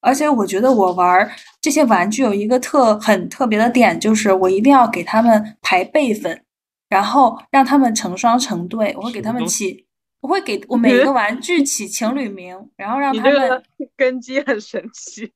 [0.00, 1.30] 而且我觉得我玩
[1.60, 6.42] 这些玩具有一个特很特别的点，就是我一定要给他们排辈分。
[6.90, 9.86] 然后让他们成双成对，我会给他们起，
[10.20, 13.62] 我会给我每一个 玩具起情侣名，然后让他们
[13.96, 15.32] 根基很神奇，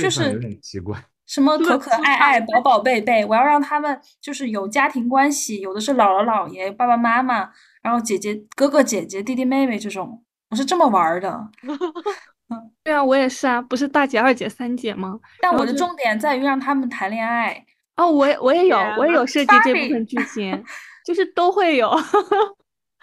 [0.00, 0.96] 就是有点奇怪，
[1.26, 7.50] 什么可可爱爱、宝宝贝贝，我要让他们就是有家庭关系，有的是姥姥姥爷、爸爸妈妈，
[7.82, 11.48] 然后姐姐哥哥姐姐、弟弟妹妹这种，我是这么玩的。
[12.48, 15.18] 嗯，对啊，我也是啊，不是大姐、二姐、三姐吗？
[15.40, 17.64] 但我的重点在于让他们谈恋爱。
[17.96, 20.64] 哦，我也我也有，我也有设计这部分剧情，
[21.04, 21.90] 就是都会有。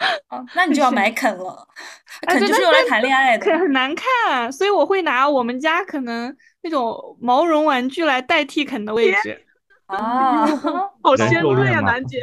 [0.30, 1.68] 哦，那你就要买 肯了，
[2.28, 9.46] 肯就是用来谈恋爱的，肯很难看，所以我会拿我们家可能那种毛绒玩具来代替肯的位置。
[9.86, 10.46] 啊，
[11.04, 12.20] 好先锋呀，楠姐！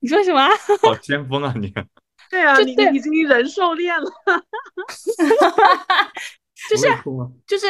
[0.00, 0.48] 你说什么？
[0.82, 1.72] 好先锋啊你！
[2.28, 4.10] 对啊，你已经人兽恋了。
[6.68, 6.88] 就是
[7.46, 7.66] 就是。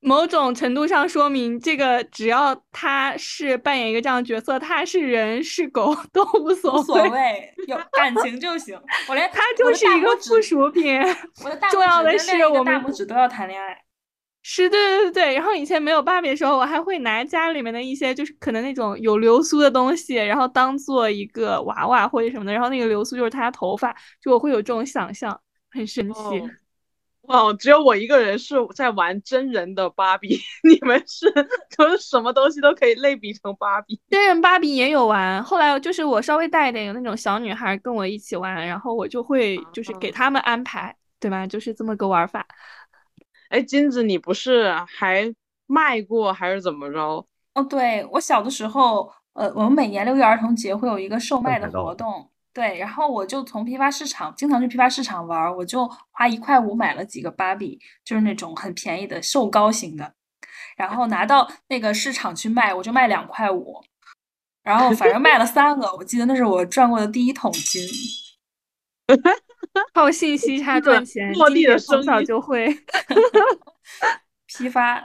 [0.00, 8.80] 某种程度上说明，这个只要他是扮演一个这样的角色，他是人是狗都无所谓，有感情就行。
[9.08, 11.00] 我连他就是一个附属品。
[11.44, 13.76] 我的大重要的是我们大拇指都要谈恋爱。
[14.40, 15.34] 是，对对对对。
[15.34, 25.38] 然后以前没有芭比的时候，我还会拿家里面的一些就是可能那种有流苏的东西，然后当做一个娃娃或者什么的，然后那个流苏就是他的头发，就我会有这种想象，
[25.70, 26.20] 很神奇。
[26.20, 26.50] 哦，
[27.58, 31.26] 只有我一个人是在玩真人的芭比， 你们是
[31.76, 34.00] 都是什么东西都可以类比成芭比？
[34.08, 41.46] 真人芭比也有玩，后来就是我稍微大一点，有那种小女孩跟我一起玩，然后我就会就是给他们安排，对吧？
[41.46, 42.46] 就是这么个玩法。
[43.50, 45.34] 哎，金子，你不是还
[45.66, 47.26] 卖过还是怎么着？
[47.54, 52.30] 哦，对我小的时候，呃，我们每年六一儿童节会有一个售卖的活动。
[52.52, 60.12] 对，然后我就从批发市场经常去批发市场玩，我就花一块五买了几个芭比，就是那种很便宜的瘦高型的，
[60.76, 63.80] 然后拿到那个市场去卖，我就卖两块五，
[64.64, 67.82] 然后反正卖了三个，我记得那是我赚过的第一桶金。
[69.94, 72.68] 靠信息差赚钱，落地的从小就会
[74.46, 75.02] 批发。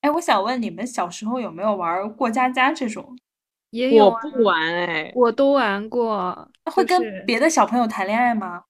[0.00, 3.18] 哎，我想问你们小时候有没有玩过家家这种？
[3.70, 6.48] 也有，我不玩哎，我都玩过。
[6.70, 8.62] 会跟别的小朋友谈恋爱吗？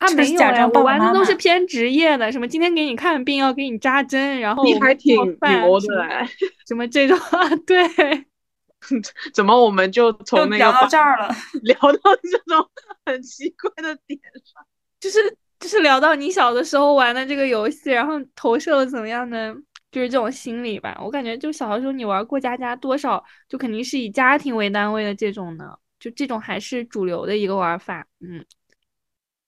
[0.00, 6.26] 啊，没有呀，我玩的都是偏职业的，什么今天给你看病要给你扎针，然后你还挺牛的，
[6.66, 7.86] 什么这种啊对？
[9.32, 11.28] 怎么我们就从那个聊到这儿了，
[11.62, 12.68] 聊到这种
[13.06, 14.64] 很奇怪的点上？
[15.00, 15.18] 就是
[15.60, 19.54] 就是聊到你小的时候玩的这个游戏，然后投射了怎么样的？
[19.90, 25.64] 就是这种心理吧，我感觉就小的时候你玩过家家，多少就肯定是以家庭为单位的这种呢，
[25.98, 28.06] 就这种还是主流的一个玩法。
[28.20, 28.44] 嗯，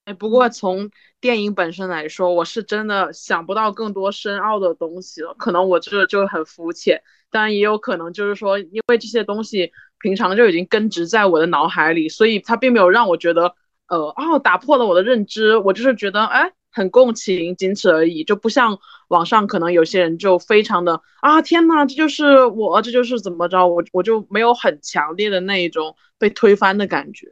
[0.04, 0.90] 哎，不过从
[1.20, 5.34] 电影本身来说，我是真的想不到更多深奥的东西了。
[5.38, 13.54] 可能我这就很肤浅，当然也有可能就是说，因为这些东西平常就已经根植在我的脑海里，所以它并没有让我觉得，
[13.88, 15.56] 呃，哦，打破了我的认知。
[15.58, 16.52] 我就是觉得，哎。
[16.72, 27.26] 很共情，仅此而已，就不像网上可能有些人就非常的啊，天呐，这就是我，这就是怎么着，我我就没有很强烈的那一种被推翻的感觉。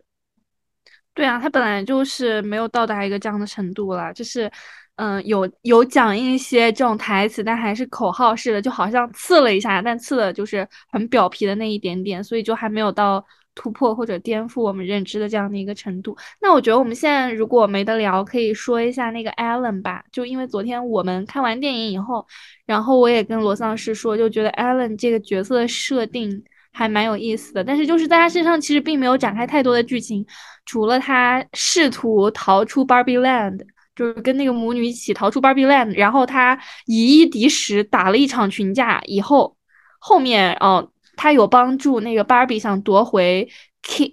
[1.14, 4.50] 对啊，他本来就是没有到达一个这样的程度了，就是
[4.96, 13.24] 嗯，有有讲一些这种台词，但还是口号式的，就好像刺了一下，但刺的就是很表皮的那一点点，所以就还没有到。
[13.58, 20.04] 突破或者颠覆我们认知的这样的一个程度，那我觉得我们现在如果没得聊，可以说一下那个 Allen 吧。
[20.12, 22.24] 就因为昨天我们看完电影以后，
[22.66, 26.40] 然后我也跟罗丧师说，就觉得 Allen 这个角色设定
[26.70, 27.64] 还蛮有意思的。
[27.64, 30.24] 但是就是在他身上其实并没有展开太多的剧情，
[30.64, 33.58] 除了他试图逃出 Barbie Land，
[33.96, 36.56] 就是跟那个母女一起逃出 Barbie Land，然后他
[36.86, 39.56] 以一敌十打了一场群架以后，
[39.98, 40.92] 后面哦。
[41.18, 43.46] 他有帮助那个芭比想夺回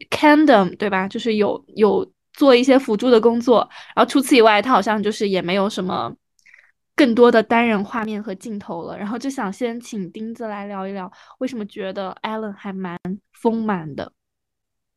[0.10, 1.08] Kingdom，对吧？
[1.08, 6.12] 就是有有做一些辅助的工作，然后除此以外，他好像就是也没有什么
[6.96, 8.98] 更多的单人画面和镜头了。
[8.98, 12.98] 然后就想先请钉子来聊一聊，为什么觉得 Allen 还蛮
[13.32, 14.12] 丰满的？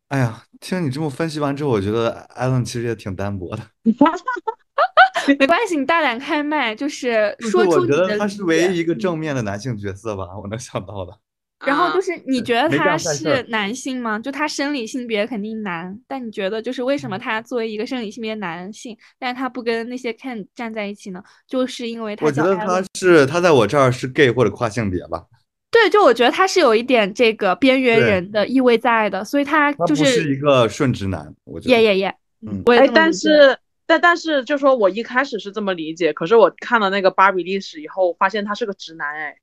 [0.09, 3.63] 哎呀，听你这么分析完之后，我觉得 Allen 其实也挺单薄的。
[5.39, 11.19] 没关系，你大胆开麦，就是说出我觉你的理得他是唯一一个正面的男性角色吧，我能想到的。
[11.67, 14.19] 然后就啊是你觉得他是男性吗？
[14.19, 21.23] 就他生理性别肯定男，但你觉得就是为嗯什么他作为一个生理性别男性，但是他不跟那些 Ken 站在一起呢？
[21.49, 22.83] 就是因为他我觉得他。
[22.95, 25.25] 是他在我这儿是 gay 或者跨性别吧，
[25.71, 31.75] 对，就我觉得他是有一点这个边缘人的意味在的，所以他他不就是是一个顺直男，我觉得。
[31.75, 32.15] 耶耶耶，
[32.47, 33.57] 嗯哎，但是
[33.87, 39.37] 但但是就说我一开始是这么理解，可是我看了那个芭比历史以后，发现他是个直男，哎，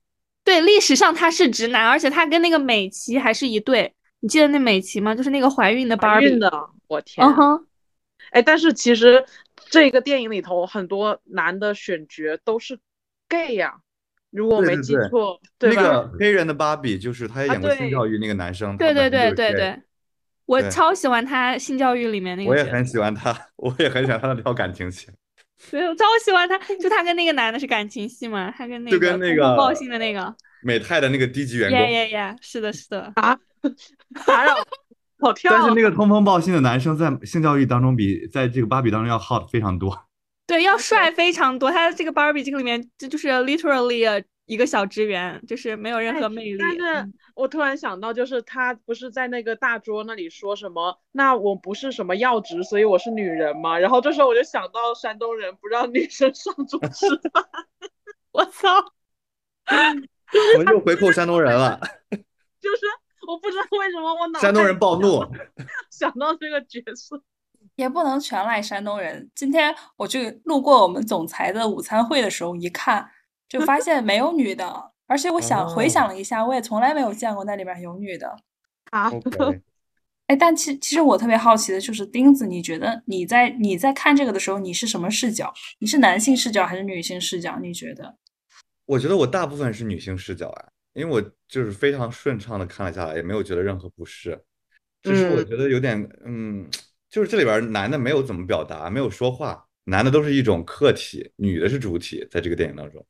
[0.46, 3.92] 对，历史上他是直男，而且他跟那个美琪还是一对。
[4.20, 5.12] 你记得那美琪吗？
[5.12, 6.26] 就是那个怀孕的芭比。
[6.26, 7.66] 怀孕的，我天嗯，哼，
[8.30, 9.24] 哎，但是其实
[9.70, 12.78] 这个电影里头很多男的选角都是
[13.28, 13.74] gay 呀、
[14.30, 15.40] 如果我没对对对记错，吧？
[15.58, 19.82] 那个黑人的芭比就是他演过性教育那个男生，对对对对对，
[20.46, 25.12] 我超喜欢他性教育里面那个我也很喜欢他，我也很喜欢他的那条感情线。
[25.70, 33.38] 对，我超喜欢他， 就他跟那个男的是感情戏嘛，他跟那就个跟那个通风报信的那个，美泰的那个低级员耶工，耶耶，是的，是的，啊，
[34.26, 34.54] 打扰，
[35.20, 35.58] 好跳了。
[35.58, 40.06] 但是那个通风报信的男生在性教育当中比在这个芭比当中要 hot 非常多。
[40.46, 41.70] 对，要帅非常多。
[41.70, 46.56] 他这个芭比这个里面，这就是 literally 一个小职员，就是没有任哎何魅力。
[46.58, 50.98] 但是嗯我突然想到，就是他不是在那个大桌那里说什么？
[51.12, 53.78] 那我不是什么要职，所以我是女人嘛？
[53.78, 57.44] 然后这时候我就想到山东人不让女生上桌吃饭，
[58.32, 58.68] 我操，
[59.68, 61.78] 我们又回扣山东人了，
[62.58, 62.86] 就是
[63.28, 65.22] 我不知道为什么我脑山东人暴怒。
[65.92, 67.22] 想到这个角色。
[67.74, 69.30] 也不能全赖山东人。
[69.34, 73.10] 今天我去路过我们总裁的午餐会的时候，一看
[73.50, 78.36] 就发现没有女的，而且我想回想了一下，我也从来没有见过那里边有女的。
[78.90, 79.60] 啊 OK，
[80.26, 85.52] 哎，但其其实我特别好奇的就是钉子，你觉得你在你在看这个的时候，你是什么视角？
[85.78, 87.58] 你是男性视角还是女性视角？
[87.60, 88.16] 你觉得？
[88.86, 94.40] 我觉得我大部分是女性视角啊，因为我就是非常顺畅的看了下来，也没有觉得任何不适，
[95.02, 96.68] 只是我嗯觉得有点嗯，
[97.10, 103.04] 就是这里边男的没有怎么表达，没有说话，男的都是一种客体，女的是主体，在这个电影当中。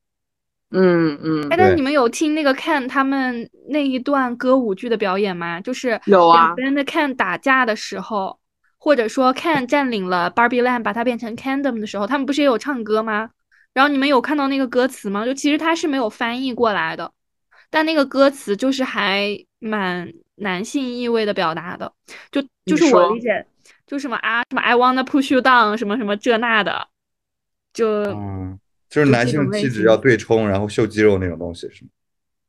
[0.71, 5.61] 嗯嗯哎，但是你们有听那个 Ken 他们那一段歌舞剧的表演吗？
[5.61, 8.39] 就是有啊两边的 Ken 打架的时候，
[8.77, 13.31] 或者说 Ken 占领了 Barbie Land，把它变成 Kingdom 的时候，他们不是也有唱歌吗？
[13.73, 15.25] 然后你们有看到那个歌词吗？
[15.25, 17.13] 就其实它是没有翻译过来的，
[17.71, 21.93] 但那个歌词就是还蛮男性意味的表达的，
[22.33, 23.47] 就就是我理解，
[23.87, 26.89] 就什么啊什么 I wanna push you down 什么什么这那的，
[27.73, 28.59] 就嗯，
[28.89, 31.91] 就是男性气质要对冲，然后秀肌肉那种东西是吗？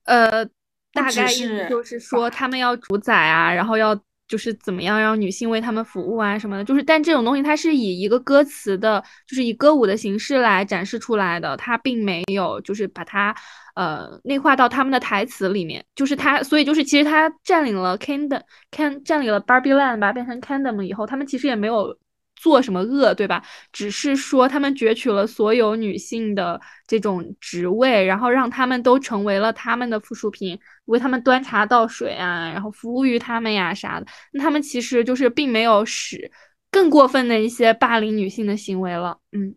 [0.06, 0.46] 呃，
[0.94, 13.36] 大概意思就是说他们要主宰啊，然后要就是怎么样让女性为他们服务啊什么的，就是但这种东西它是以一个歌词的，就是以歌舞的形式来展示出来的，它并没有就是把它
[13.76, 21.98] 呃内化到他们的台词里面，就是它，所以就是其实他占领了 Kingdom，看占领了 Barbie Land，吧变成 Kingdom 以后，他们其实也没有。
[22.38, 23.44] 做什么恶，对吧？
[23.74, 34.06] 只是说他们攫取了所有女性的这种职位，然后让他们都成为了他们的附属品，为他们端茶倒水啊，然后服务于他们呀啥的。
[34.32, 36.32] 那他们其实就是并没有使
[36.72, 39.56] 更过分的一些霸凌女性的行为了，嗯。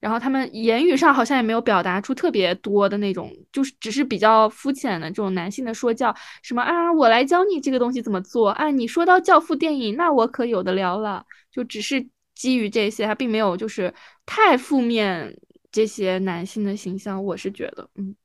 [0.00, 13.92] 然后他们言语上好像也没有表达出特别多的那种，就是只是比较肤浅的这种男性的说教，什么啊，我来教你这个东西怎么做啊，你说到教父电影，那我可有的聊了，就只是基于这些，他并没有就是
[14.24, 15.36] 太负面
[15.70, 18.16] 这些男性的形象，我是觉得，嗯。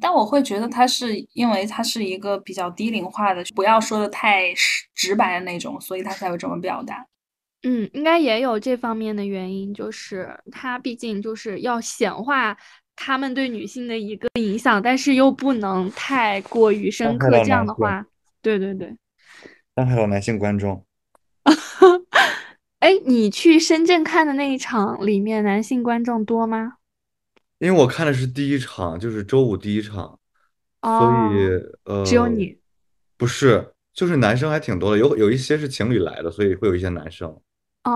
[0.00, 4.52] 但我会觉得他是因为他是一个比较低龄化的，不要说的太
[4.94, 7.06] 直白的那种，所以他才会这么表达。
[7.68, 12.56] 嗯，应该也有这方面的原因，就是他毕竟就是要显化
[12.94, 17.28] 他们对女性的一个影响，但是又不能太过于深刻。
[17.42, 18.06] 这样的话，
[18.40, 18.96] 对对对。
[19.74, 20.86] 伤害到男性观众。
[22.78, 26.74] 哎，你去深圳看的那一场里面男性观众多吗？
[27.58, 30.20] 因为我看的是第一场，就是周五第一场，
[30.82, 32.56] 所哦，以呃，只有你。
[33.16, 37.36] 不是，就是男生还挺多的，有有一些是情侣来的，所以会有一些男生。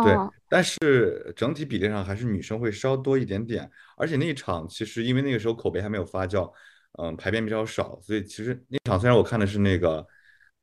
[0.05, 6.51] 对，哦，但是整体比例上还是女生会稍多一点点，而且那一场其实因为那个时候口碑还没有发酵，
[6.99, 10.07] 嗯，排片比较少，所以其实那场虽然我看的是那个，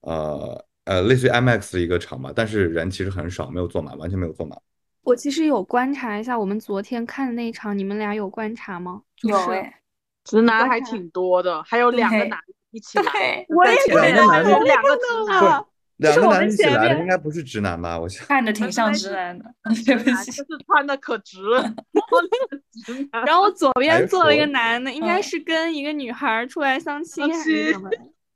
[0.02, 4.58] 呃呃，类似于 IMAX 的一个场吧，但是人其实很少，没有坐满，完全没有坐满。
[5.04, 9.02] 我其实有观察一下我们昨天看的那一场，你们俩有观察吗？
[9.16, 9.82] 就是有哎，
[10.24, 12.40] 直男还挺多的，还有两个男
[12.72, 15.68] 一起来，对在前面两个男的有两个直男，了。
[15.98, 18.00] 两个是我们男的一起来的，应该不是直男吧？
[18.00, 18.26] 我想。
[18.28, 19.46] 看着挺像直男的，
[19.86, 20.32] 对不起。
[20.32, 27.90] 就是穿的可直了， 然后那个直男然后左边坐了一个男的，应该嗯是跟一个女孩儿出来相亲还是什么，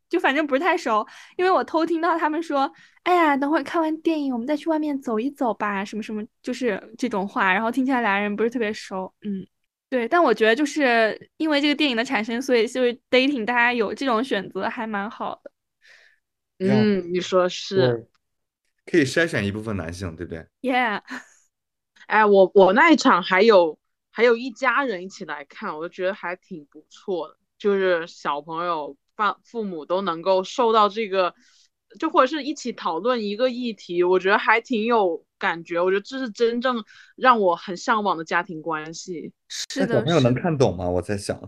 [0.10, 1.06] 就反正不是太熟。
[1.38, 2.72] 因为我偷听到他们说，
[3.04, 7.54] 哎呀，等会儿看完电影，我们再去外面走一走吧，什么什么，就是这种话。
[7.54, 9.46] 然后听起来俩人不是特别熟，嗯，
[9.90, 10.08] 对。
[10.08, 15.52] 但我觉得就是因为这个电影的产生，所以就是 dating 大家有这种选择还蛮好的。
[16.70, 18.08] 嗯，你说是。
[18.84, 21.02] 可以筛选一部分男性，对不对？Yeah，
[22.08, 23.78] 哎，我我那一场还有
[24.12, 31.34] 还有一家人一起来看，我就觉得还挺不错的，就是小朋友、爸父母都能够受到这个，
[32.00, 35.80] 就或者是一起讨论一个议题，我觉得还挺有感觉。
[35.80, 36.84] 我觉得这是真正
[37.16, 39.32] 让我很向往的家庭关系。
[39.48, 40.90] 是的，那小朋友能是看懂吗？
[40.90, 41.40] 我在想。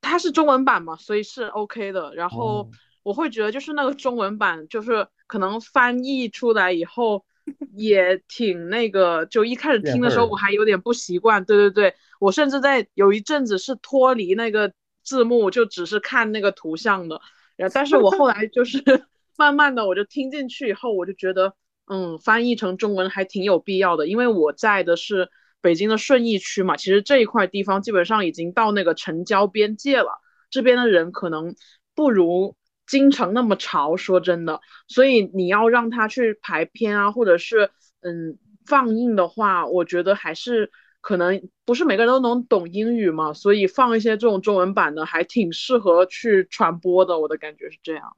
[0.00, 2.14] 它是中文版嘛，所以是 OK 的。
[2.14, 2.70] 然后哦
[3.02, 7.24] 我会觉得，就是那个中文版，就是可能翻译出来以后
[7.74, 9.26] 也挺那个。
[9.26, 11.44] 就一开始听的时候，我还有点不习惯。
[11.44, 14.72] 对对对，我甚至在有一阵子是脱离那个
[15.02, 17.20] 字幕，就只是看那个图像的。
[17.56, 18.82] 然后，但是我后来就是
[19.36, 21.54] 慢慢的，我就听进去以后，我就觉得，
[21.86, 25.28] 嗯，翻译成中文还挺有必要的，因为我在的是
[25.60, 31.54] 北京的顺义区嘛，其实这一块地方基本上已经到那个城郊边界了，这边的人可能
[31.94, 32.54] 不如
[32.92, 37.70] 京城那么潮，说真的，所以你要让他去排片啊，或者是
[38.02, 38.36] 嗯
[38.66, 40.70] 放映的话，我觉得还是
[41.00, 48.14] 可能不是每个人都能懂英语嘛，所以放一些这种中文版的还挺适合去传播的，我的感觉是这样。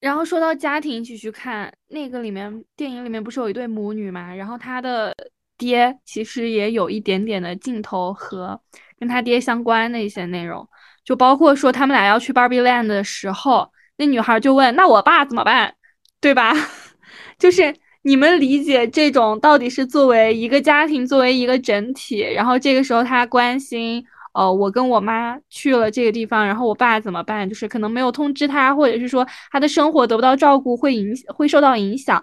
[0.00, 4.34] 然后说到家庭一起去看那个里面，电影里面不是有一对母女嘛？
[4.34, 5.14] 然后他的
[5.56, 8.60] 爹其实也有一点点的镜头和
[8.98, 10.68] 跟他爹相关的一些内容，
[11.04, 15.74] 就包括说他们俩要去 Barbie Land 的时候，那女孩就问：“那我爸怎么办？”
[16.20, 16.52] 对吧？
[17.38, 24.04] 就是你们理解这种到底是作为一个家庭，作为一个整体，然后这个时候他关心。
[24.34, 27.48] 呃，我跟我妈去了这个地方，然后我爸怎么办？
[27.48, 32.22] 就是可能没有通知他，或者是说他的生活得不到照顾，会影会受到影响。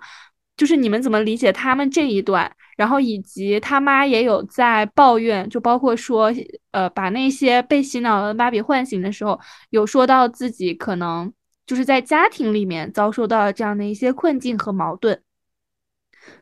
[0.56, 2.52] 就是你们怎么理解他们这一段？
[2.78, 6.32] 然后以及他妈也有在抱怨，就包括说，
[6.70, 9.40] 呃，把那些被洗脑的芭比唤醒的时候，
[9.72, 11.34] 有说到自己可能
[11.74, 15.24] 就是在家庭里面遭受到这样的一些困境和矛盾。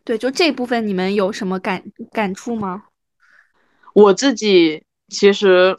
[0.03, 2.83] 对，就这部分你们有什么感感触吗？
[3.93, 5.77] 我自己其实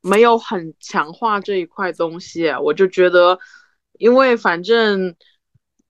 [0.00, 3.38] 没有很强化这一块东西，我就觉得，
[3.98, 5.14] 因为反正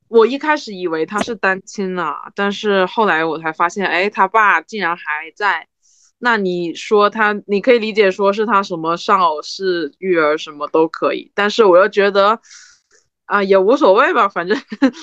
[0.08, 5.02] 我一开始以为他是单亲啊，但是后来我才发现，哎，他爸竟然还
[5.36, 5.68] 在。
[6.18, 12.40] 那你说他，你可以理解说是他什么丧偶式育儿什么都可以，但是我又觉得。
[13.26, 14.56] 啊，也无所谓吧，反正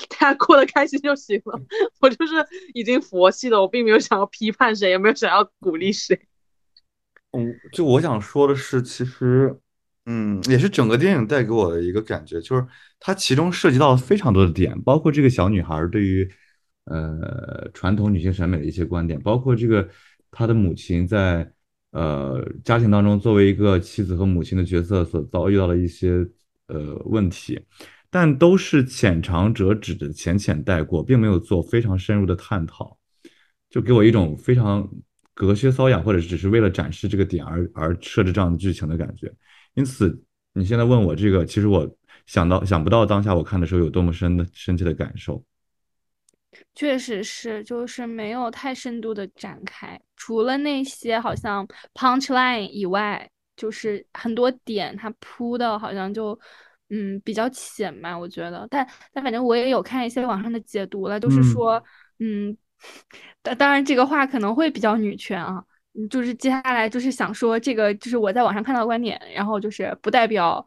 [0.08, 1.60] 大家过得开心就行了。
[2.00, 2.34] 我就是
[2.72, 6.18] 已经佛系了，我并没有想要批判谁，也没有想要鼓励谁。
[7.32, 9.54] 嗯，就我想说的是，其实，
[10.06, 12.66] 嗯，也是整个电影带给我的一个感觉，就是
[12.98, 16.26] 它其中涉及到了非常多的点，包括这个小女孩对于
[16.84, 19.88] 呃传统女性审美的一些观点，包括这个
[20.30, 21.50] 她的母亲在
[21.90, 26.26] 呃家庭当中作为一个妻子和母亲的角色所遭遇到的一些
[26.68, 27.60] 呃问题，
[28.14, 32.96] 但都是浅尝辄止的浅浅带过，并没有做非常深入的探讨，
[33.68, 34.88] 就给我一种非常。
[35.36, 39.28] 隔靴搔痒，或者只是为了展示这个点而而设置这样的剧情的感觉。
[39.74, 40.16] 因此，
[40.52, 45.44] 你现在问我这个，其实我想到想不到当下我看的时候有多么深的深切的感受。
[46.72, 56.38] 确实是，就是没有太深度的展开，除了那些好像 punch line 以外，就是很多点它铺的好像就
[56.90, 58.66] 嗯比较浅吧，我觉得。
[58.70, 61.82] 但但反正我也有看一些网上的解读了，就是说
[62.18, 62.56] 嗯。
[63.40, 65.64] 当当然，这个话可能会比较女权啊，
[66.10, 70.66] 就是接下来就是想说这个，就是我在网上看到的观点，然后就是不代表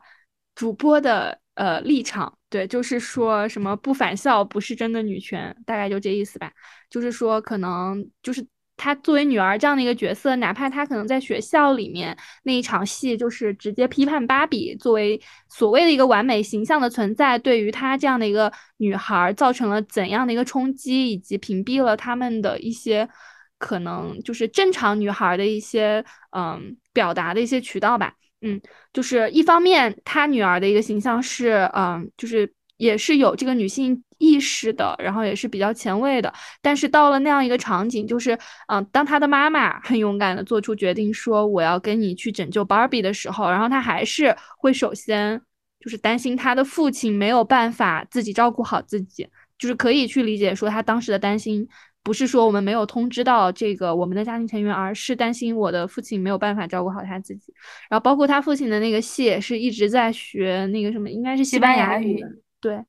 [0.55, 6.51] 主播的呃立场，对，就是说什么不返校不是真的女权，大概就这意思吧，
[6.89, 8.43] 就是说可能就是。
[8.77, 15.19] 她作为女儿这样的一个角色，哪怕她可能在学校里面那一场戏，就是直接批判芭比作为
[15.49, 23.09] 所谓的一个完美形象的存在，对于她这样的一个女孩造成了怎样的一个冲击，以及屏蔽了他们的一些
[23.57, 28.13] 可能就是正常女孩的一些嗯表达的一些渠道吧。
[28.41, 28.61] 嗯，
[28.93, 34.03] 就是一方面，她女儿的一个形象是嗯，就是也是有这个女性。
[34.17, 38.37] 意识的，然后也是比较前卫的，但是到了那样一个场景，就是，
[38.67, 45.41] 嗯，当他的妈妈很勇敢的做出决定说我要跟你去拯救 Barbie 的时候，然后他还是会首先
[45.79, 51.67] 就是担心他的父亲没有办法自己照顾好自己，就是可以去理解说他当时的担心，
[52.03, 57.53] 不是说我们没有通知到这个我们的家庭成员，而是担心我的父亲没有办法照顾好他自己。
[57.89, 62.23] 然后包括他父亲的那个戏也是一直在学那个什么，应该是西班牙语。
[62.59, 62.83] 对，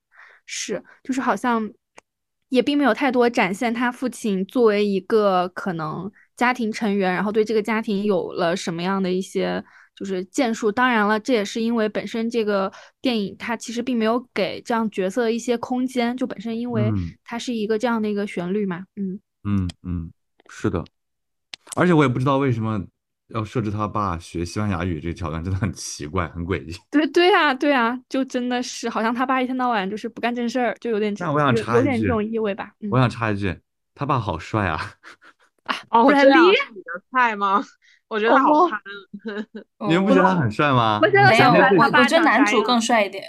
[0.50, 1.70] 是，就是好像
[2.48, 9.62] 也并没有太多展现他父亲作为一个可能家庭成员，然后对这个家庭有了什么样的一些。
[9.94, 16.88] 就是建树，当然了，这也是因为本身这个电影它其实并没有给这样角色一些空间，就本身因为
[17.24, 19.18] 它是一个这样的一个旋律嘛，嗯。
[19.42, 20.12] 嗯嗯，
[20.48, 20.84] 是的，
[21.74, 22.80] 而且我也不知道为什么
[23.28, 26.74] 要设置他爸学西班牙语这个桥段，真的很奇怪，很诡异。
[26.90, 32.72] 对对啊，对啊，就真的是好像他爸一天到晚就是不干正事儿，就有点那我想插一句，有点这种意味吧。
[32.90, 33.58] 我想插一句，
[33.94, 34.80] 他爸好帅啊！
[35.90, 37.62] 哦，这样是你的菜吗？
[38.08, 38.80] 我觉得好憨，
[39.86, 40.98] 你们不觉得他很帅吗？
[41.02, 43.22] 没有，我我觉得男主更帅一点。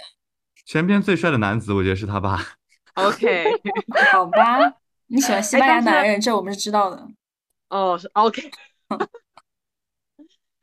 [0.64, 2.40] 全片最帅的男子，我觉得是他爸。
[2.94, 3.44] OK，
[4.10, 4.58] 好吧，
[5.08, 7.06] 你喜欢西班牙男人，这我们是知道的。
[7.68, 8.50] 哦，是 OK。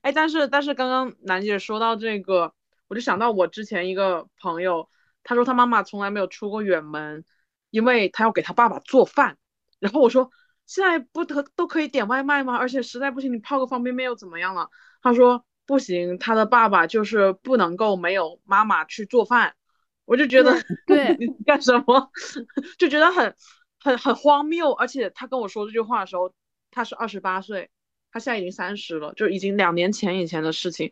[0.07, 2.53] 哎，但是但是刚刚楠姐说到这个，
[2.87, 4.89] 我就想到我之前一个朋友，
[5.23, 7.25] 他说他妈妈从来没有出过远门，
[7.71, 9.37] 因为他要给他爸爸做饭。
[9.79, 10.31] 然后我说。
[10.69, 12.57] 现在不都都可以点外卖吗？
[12.57, 14.69] 而且实在不行，你泡个方便面又怎么样了？
[15.01, 19.55] 他说不行，他的爸爸就是不能够没有妈妈去做饭。
[20.03, 20.53] 我就觉得，
[20.85, 22.11] 对 你干什么？
[22.77, 23.33] 就觉得很
[23.79, 24.73] 很很荒谬。
[24.73, 26.33] 而且他跟我说这句话的时候，
[26.69, 27.69] 他是二十八岁，
[28.17, 30.91] 他现在已经三十了，就已经两年前以前的事情。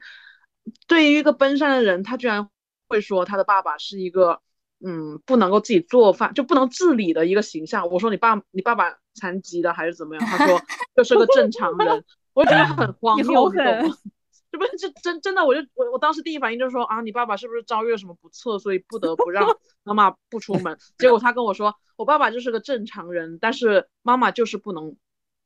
[0.88, 2.50] 对于一个奔山的人，他居然
[2.88, 4.42] 会说他的爸爸是一个。
[4.86, 7.90] 嗯，不能够自己做饭，就不能自理的一个形象。
[7.90, 10.24] 我说你爸，你爸爸残疾的还是怎么样？
[10.26, 10.62] 他说
[10.96, 12.04] 就是个正常人，
[12.34, 13.96] 我就觉得很 荒谬，你懂吗？
[14.52, 19.48] 这不是这真真的，我就我我当时第一反应就是说啊，你爸爸是不是遭遇了什么不测，所以不得不让
[19.84, 20.78] 妈妈不出门？
[21.00, 24.98] 结果他跟我说，我爸爸就是个正常人，但是妈妈就是不能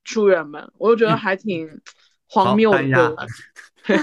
[0.10, 1.70] 出远们，我就觉得还挺
[2.28, 3.16] 荒谬的。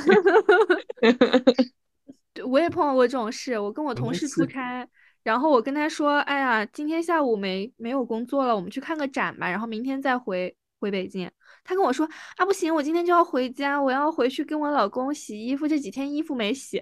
[2.33, 4.87] 对，我也碰到过这种事，我跟我同事出差。
[5.23, 9.51] 然后我跟他说：“哎呀，今天下午没没有工作了，我们去看个展吧。
[9.51, 11.29] 然后明天再回回北京。”
[11.65, 16.77] 他跟我说：“啊，不行，我今天就要回家，我要回去跟我老公洗衣服，这几天衣服没洗。”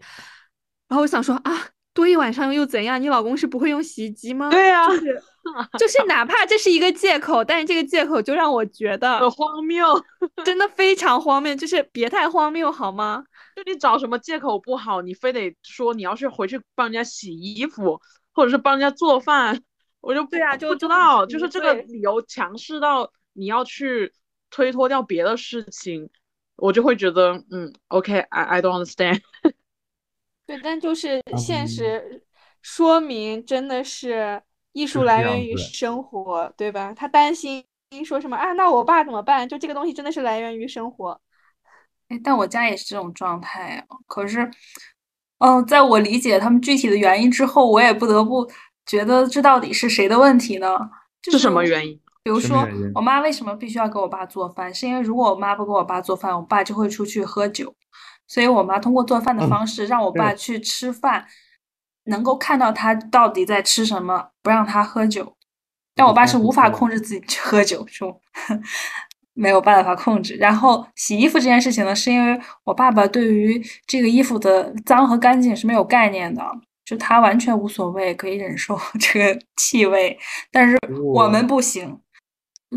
[0.89, 3.01] 然后我想说：“啊，多一晚上又怎样？
[3.01, 5.23] 你老公是不会用洗衣机吗？”对呀，就是
[5.79, 9.87] 就是哪怕这是一个借口，但是这个借口就让我觉得很荒谬，
[10.45, 13.25] 真的非常荒谬，就是别太荒谬好吗？
[13.57, 18.01] 就你找什么借口不好，你非得说你要是回去帮人家洗衣服。
[18.37, 19.63] 或者是帮人家做饭，
[20.01, 24.13] 我就对啊，就不知道，就是这个理由强势到你要去
[24.51, 26.11] 推脱掉别的事情，
[26.57, 29.21] 我就会觉得，嗯，OK，I I don't understand。
[30.47, 32.25] 对，但就是现实
[32.61, 34.43] 说明，真的是
[34.75, 36.93] 艺术来源于生活，对吧？
[36.95, 37.65] 他担心
[38.05, 38.53] 说什么啊？
[38.53, 39.49] 那我爸怎么办？
[39.49, 41.19] 就这个东西真的是来源于生活。
[42.09, 44.51] 哎，但我家也是这种状态啊，可是。
[45.39, 48.49] 嗯，在我理解他们具体的原因之后，我也不得不
[48.87, 50.79] 觉得这到底是谁的问题呢？
[51.31, 52.01] 是什么原因？
[52.23, 54.73] 比如说，我妈为什么必须要给我爸做饭？
[54.73, 57.75] 是因为如果我妈不给我爸做饭，我爸就会出去喝酒，
[58.27, 61.27] 所以我妈通过做饭的方式让我爸去吃饭，
[62.05, 65.37] 能够看到他到底在吃什么，不让他喝酒。
[65.95, 68.21] 但我爸是无法控制自己去喝酒，就。
[69.37, 70.37] 没有办法控制。
[70.37, 76.41] 然后洗衣服这件事情呢，是因为我爸爸对于这个衣服的脏和干净是没有概念的，
[76.85, 80.17] 就他完全无所谓，可以忍受 这个气味。
[80.53, 81.99] 但是我们不行，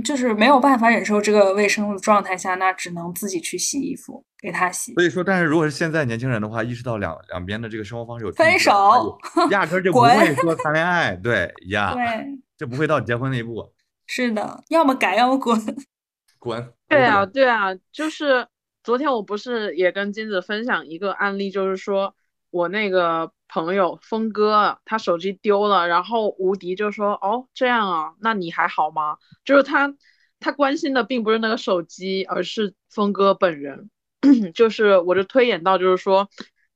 [0.03, 4.93] 就是没有办法忍受这个卫生的状态下，那只能自己去洗衣服给他洗。
[4.93, 9.17] 所以说，但是如果是现在年轻人的话，意识到两两边的这个生活方式有分手，
[9.51, 12.25] 压根就 不会说谈恋爱，对呀，对，
[12.57, 13.73] 就不会到结婚那一步。
[14.07, 15.59] 是的，要么改，要么滚。
[16.39, 16.73] 滚！
[16.87, 18.47] 对啊，对啊，就是
[18.83, 22.15] 昨天我不是也跟金子分享一个案例，就是说
[22.51, 23.31] 我那个
[23.65, 29.95] 朋友峰哥他手机丢了，然后吴迪就说：“哦，这样啊，那你还好吗？”就是他
[30.39, 33.89] 他关心的并不是那个手机，而是峰哥本人。
[34.53, 36.29] 就是我就推演到，就是说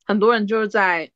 [0.05, 1.11] 很多人就是在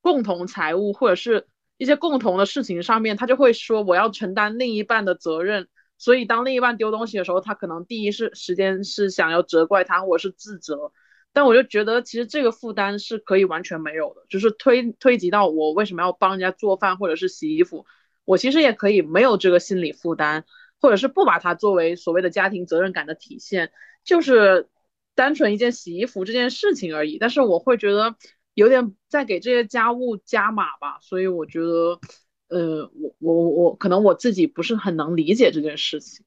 [0.00, 5.68] 共同财务或者是一些共同的事情上面，他就会说我要承担另一半的责任。
[5.98, 10.92] 所以，当另一半丢东西的时候，他可能第一是时间是想要责怪他，或者是自责。
[11.34, 17.84] 但我就觉得，其实这个负担是可以完全没有的，就是推推及到我为什么要帮人家做饭或者是洗衣服，
[18.24, 20.46] 我其实也可以没有这个心理负担，
[20.80, 23.70] 或者是不把它作为所谓的家庭责任感的体现，
[24.02, 24.70] 就是
[25.14, 27.18] 单纯一件洗衣服这件事情而已。
[27.18, 28.16] 但是我会觉得
[28.54, 32.00] 有点在给这些家务加码吧，所以我觉得。
[32.48, 36.24] 呃，我我我可能我自己不是很能理解这件事情。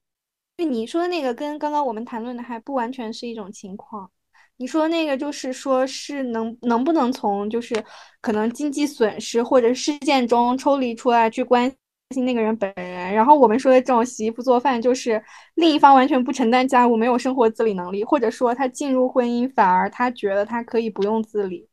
[0.58, 4.12] 就你说的那个跟刚刚我们谈论的还不完全是一种情况。
[4.58, 7.76] 你说那个就是说是能能不能从就是
[8.22, 11.72] 可能经济损失或者事件中抽离出来去关
[12.16, 15.24] 心那个人本人，然后我们说的这种洗衣服做饭就是
[15.56, 21.68] 另一方完全不承担家务，没有生活自理能力，或者说他进入婚姻反而他觉得他可以不用自理，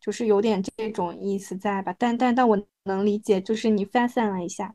[0.00, 1.94] 就是有点这种意思在吧？
[1.98, 4.74] 但但但我能理解，就是你发散了一下，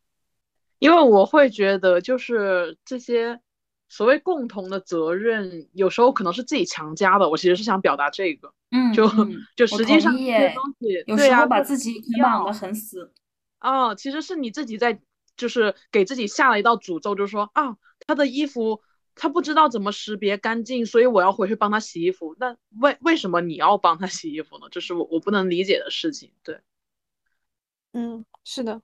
[0.79, 3.41] 因为我会觉得就是这些。
[3.89, 7.27] 所谓共同的责任，有时候可能是自己强加的。
[7.27, 9.09] 我其实是想表达这个，嗯，就
[9.55, 13.11] 就实际上这些东西，有时候把自己捆绑的很死。
[13.59, 15.01] 哦，其实是你自己在，
[15.35, 18.79] 就是给自己下了一道诅咒，就是说啊，他的衣服
[19.15, 22.35] 他不知道怎么识别干净，所以我要回去帮他洗衣服。
[22.39, 24.67] 那为为什么你要帮他洗衣服呢？
[24.69, 26.31] 这是我我不能理解的事情。
[26.43, 26.59] 对，
[27.93, 28.81] 嗯，是的，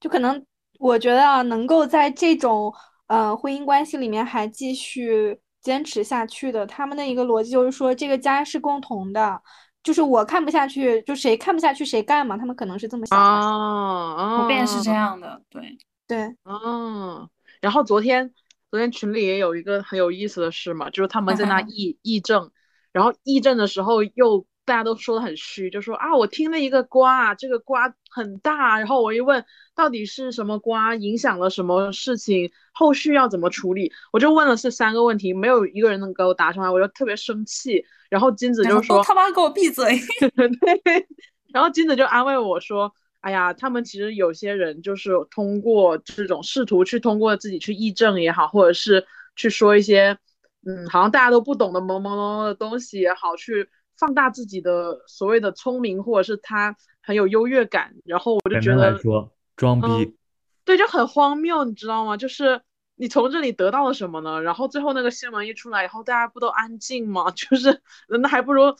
[0.00, 0.46] 就可能
[0.78, 2.74] 我觉得啊，能够在这种。
[3.06, 9.40] 呃，婚姻关系里面还继续坚持下去的，他们的一个逻辑就是说，这个家是共同的，
[9.82, 13.46] 就是我看不下去，就谁看不下去谁干嘛，他们可能是这么想的。
[13.46, 16.36] 哦，普遍是这样的，对对。
[16.44, 17.28] 嗯，
[17.60, 18.32] 然后昨天
[18.70, 22.50] 昨天群里也有一个很有意思的事嘛，就是他们在那议议政，
[22.92, 24.46] 然后议政的时候又。
[24.66, 28.76] 大家都说的很虚，就说啊，我听了一个瓜，这个瓜很大。
[28.78, 29.42] 然后我一问，
[29.74, 33.92] 到底是什么瓜，影响了什么事情，后续要怎么处理？
[34.12, 37.84] 我就问了这三个问题，没有一个人能给我答上来，我就特别生气。
[38.10, 39.98] 然后金子就说：“他妈给我闭嘴！
[40.36, 41.06] ”对。
[41.54, 49.06] 然后金子就安慰我说：“哎呀，他们其实有些人就是通过这种试图去通过自己去议政也好，或者是
[49.36, 50.18] 去说一些
[50.66, 53.68] 嗯，好像大家都不懂的懵懵懂懂的东西也好，去。”
[53.98, 60.16] 放大自己的所谓的聪明，或者是他很有优越感，然后我就觉得说装逼，
[60.64, 62.16] 对，就很荒谬，你知道吗？
[62.16, 62.60] 就是
[62.96, 64.42] 你从这里得到了什么呢？
[64.42, 67.30] 然后最后那个新闻一出来以后，大家不都安静吗？
[67.36, 68.74] 就是那还不如，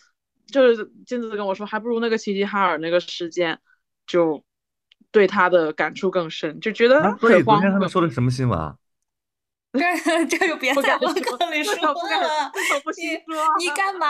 [0.47, 3.59] 就是金子跟我说，还不如那个齐齐哈尔那个事件，
[4.07, 4.45] 就
[5.11, 7.43] 对他的感触更深，就觉得很荒谬。
[7.43, 8.77] 昨天他们说的什么新闻啊？
[9.77, 11.95] 这这就别在博客里说了，
[12.97, 14.07] 你你干嘛？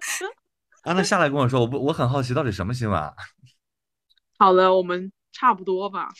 [0.84, 3.00] 啊，那下来跟我说，我不，我很好奇，到底什么新闻？
[4.38, 6.08] 好了，我们差不多吧。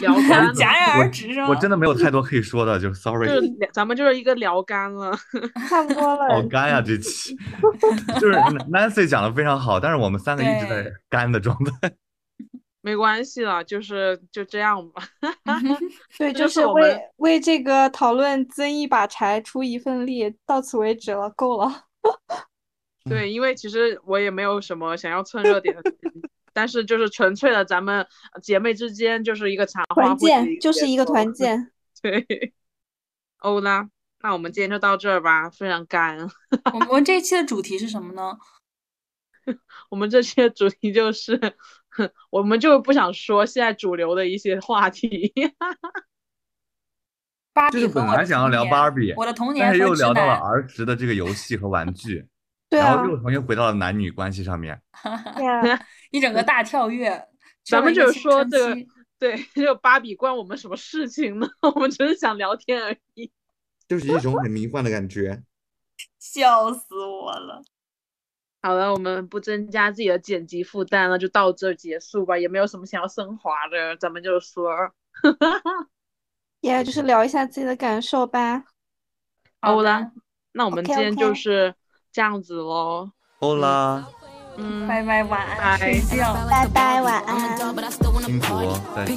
[0.00, 3.28] 聊干戛然而止我真的没有太多可以说的，就 sorry。
[3.28, 5.14] 就是咱们就是一个聊干了，
[5.68, 6.34] 差不多了。
[6.34, 7.36] 好干呀，这期
[8.18, 8.32] 就是
[8.72, 11.92] Nancy 讲的非常好，但是我们三个一直在干的状态。
[12.80, 15.02] 没关系了，就是就这样吧。
[16.16, 21.84] 对，就是为为这个讨论增一把柴，出一份力，到此为止了，够了。
[23.08, 25.82] 对，因为其实我也没有什么想要蹭热点的，
[26.54, 28.06] 但是就是纯粹的咱们
[28.42, 31.70] 姐妹之间就是一个茶话团建，就是一个团建。
[32.00, 32.52] 对，
[33.38, 33.88] 欧啦，
[34.22, 36.18] 那我们今天就到这儿吧，非常干。
[36.88, 38.38] 我们这一期的主题是什么呢？
[39.90, 41.38] 我们这期的主题就是，
[42.30, 45.32] 我们就不想说现在主流的一些话题。
[47.70, 52.26] 就是本来想要聊芭比，我的童年，但是又聊到了儿时的这个游戏和玩具，
[52.70, 54.80] 然后又重新回到了男女关系上面。
[56.10, 57.26] 一整个大跳跃。
[57.64, 58.76] 咱们就是说这个，
[59.18, 61.48] 对， 这个芭比关我们什么事情呢？
[61.74, 63.30] 我们只是想聊天而已。
[63.88, 65.42] 就是一种很迷幻的感觉。
[66.18, 67.62] 笑死我了。
[68.62, 72.36] 好了，我们不增加自己的剪辑负担了，就到这结束吧。
[72.38, 74.92] 也没有什么想要升华的，咱们就说。
[76.60, 78.64] 也就是聊一下自己的感受吧。
[79.60, 80.12] 好啦，
[80.52, 81.74] 那我们今天就是
[82.14, 83.10] 这样子喽。
[83.40, 84.06] 好啦，
[84.56, 87.58] 嗯，拜拜，晚安，睡觉，拜拜，晚安。
[88.24, 89.16] 辛苦，再见。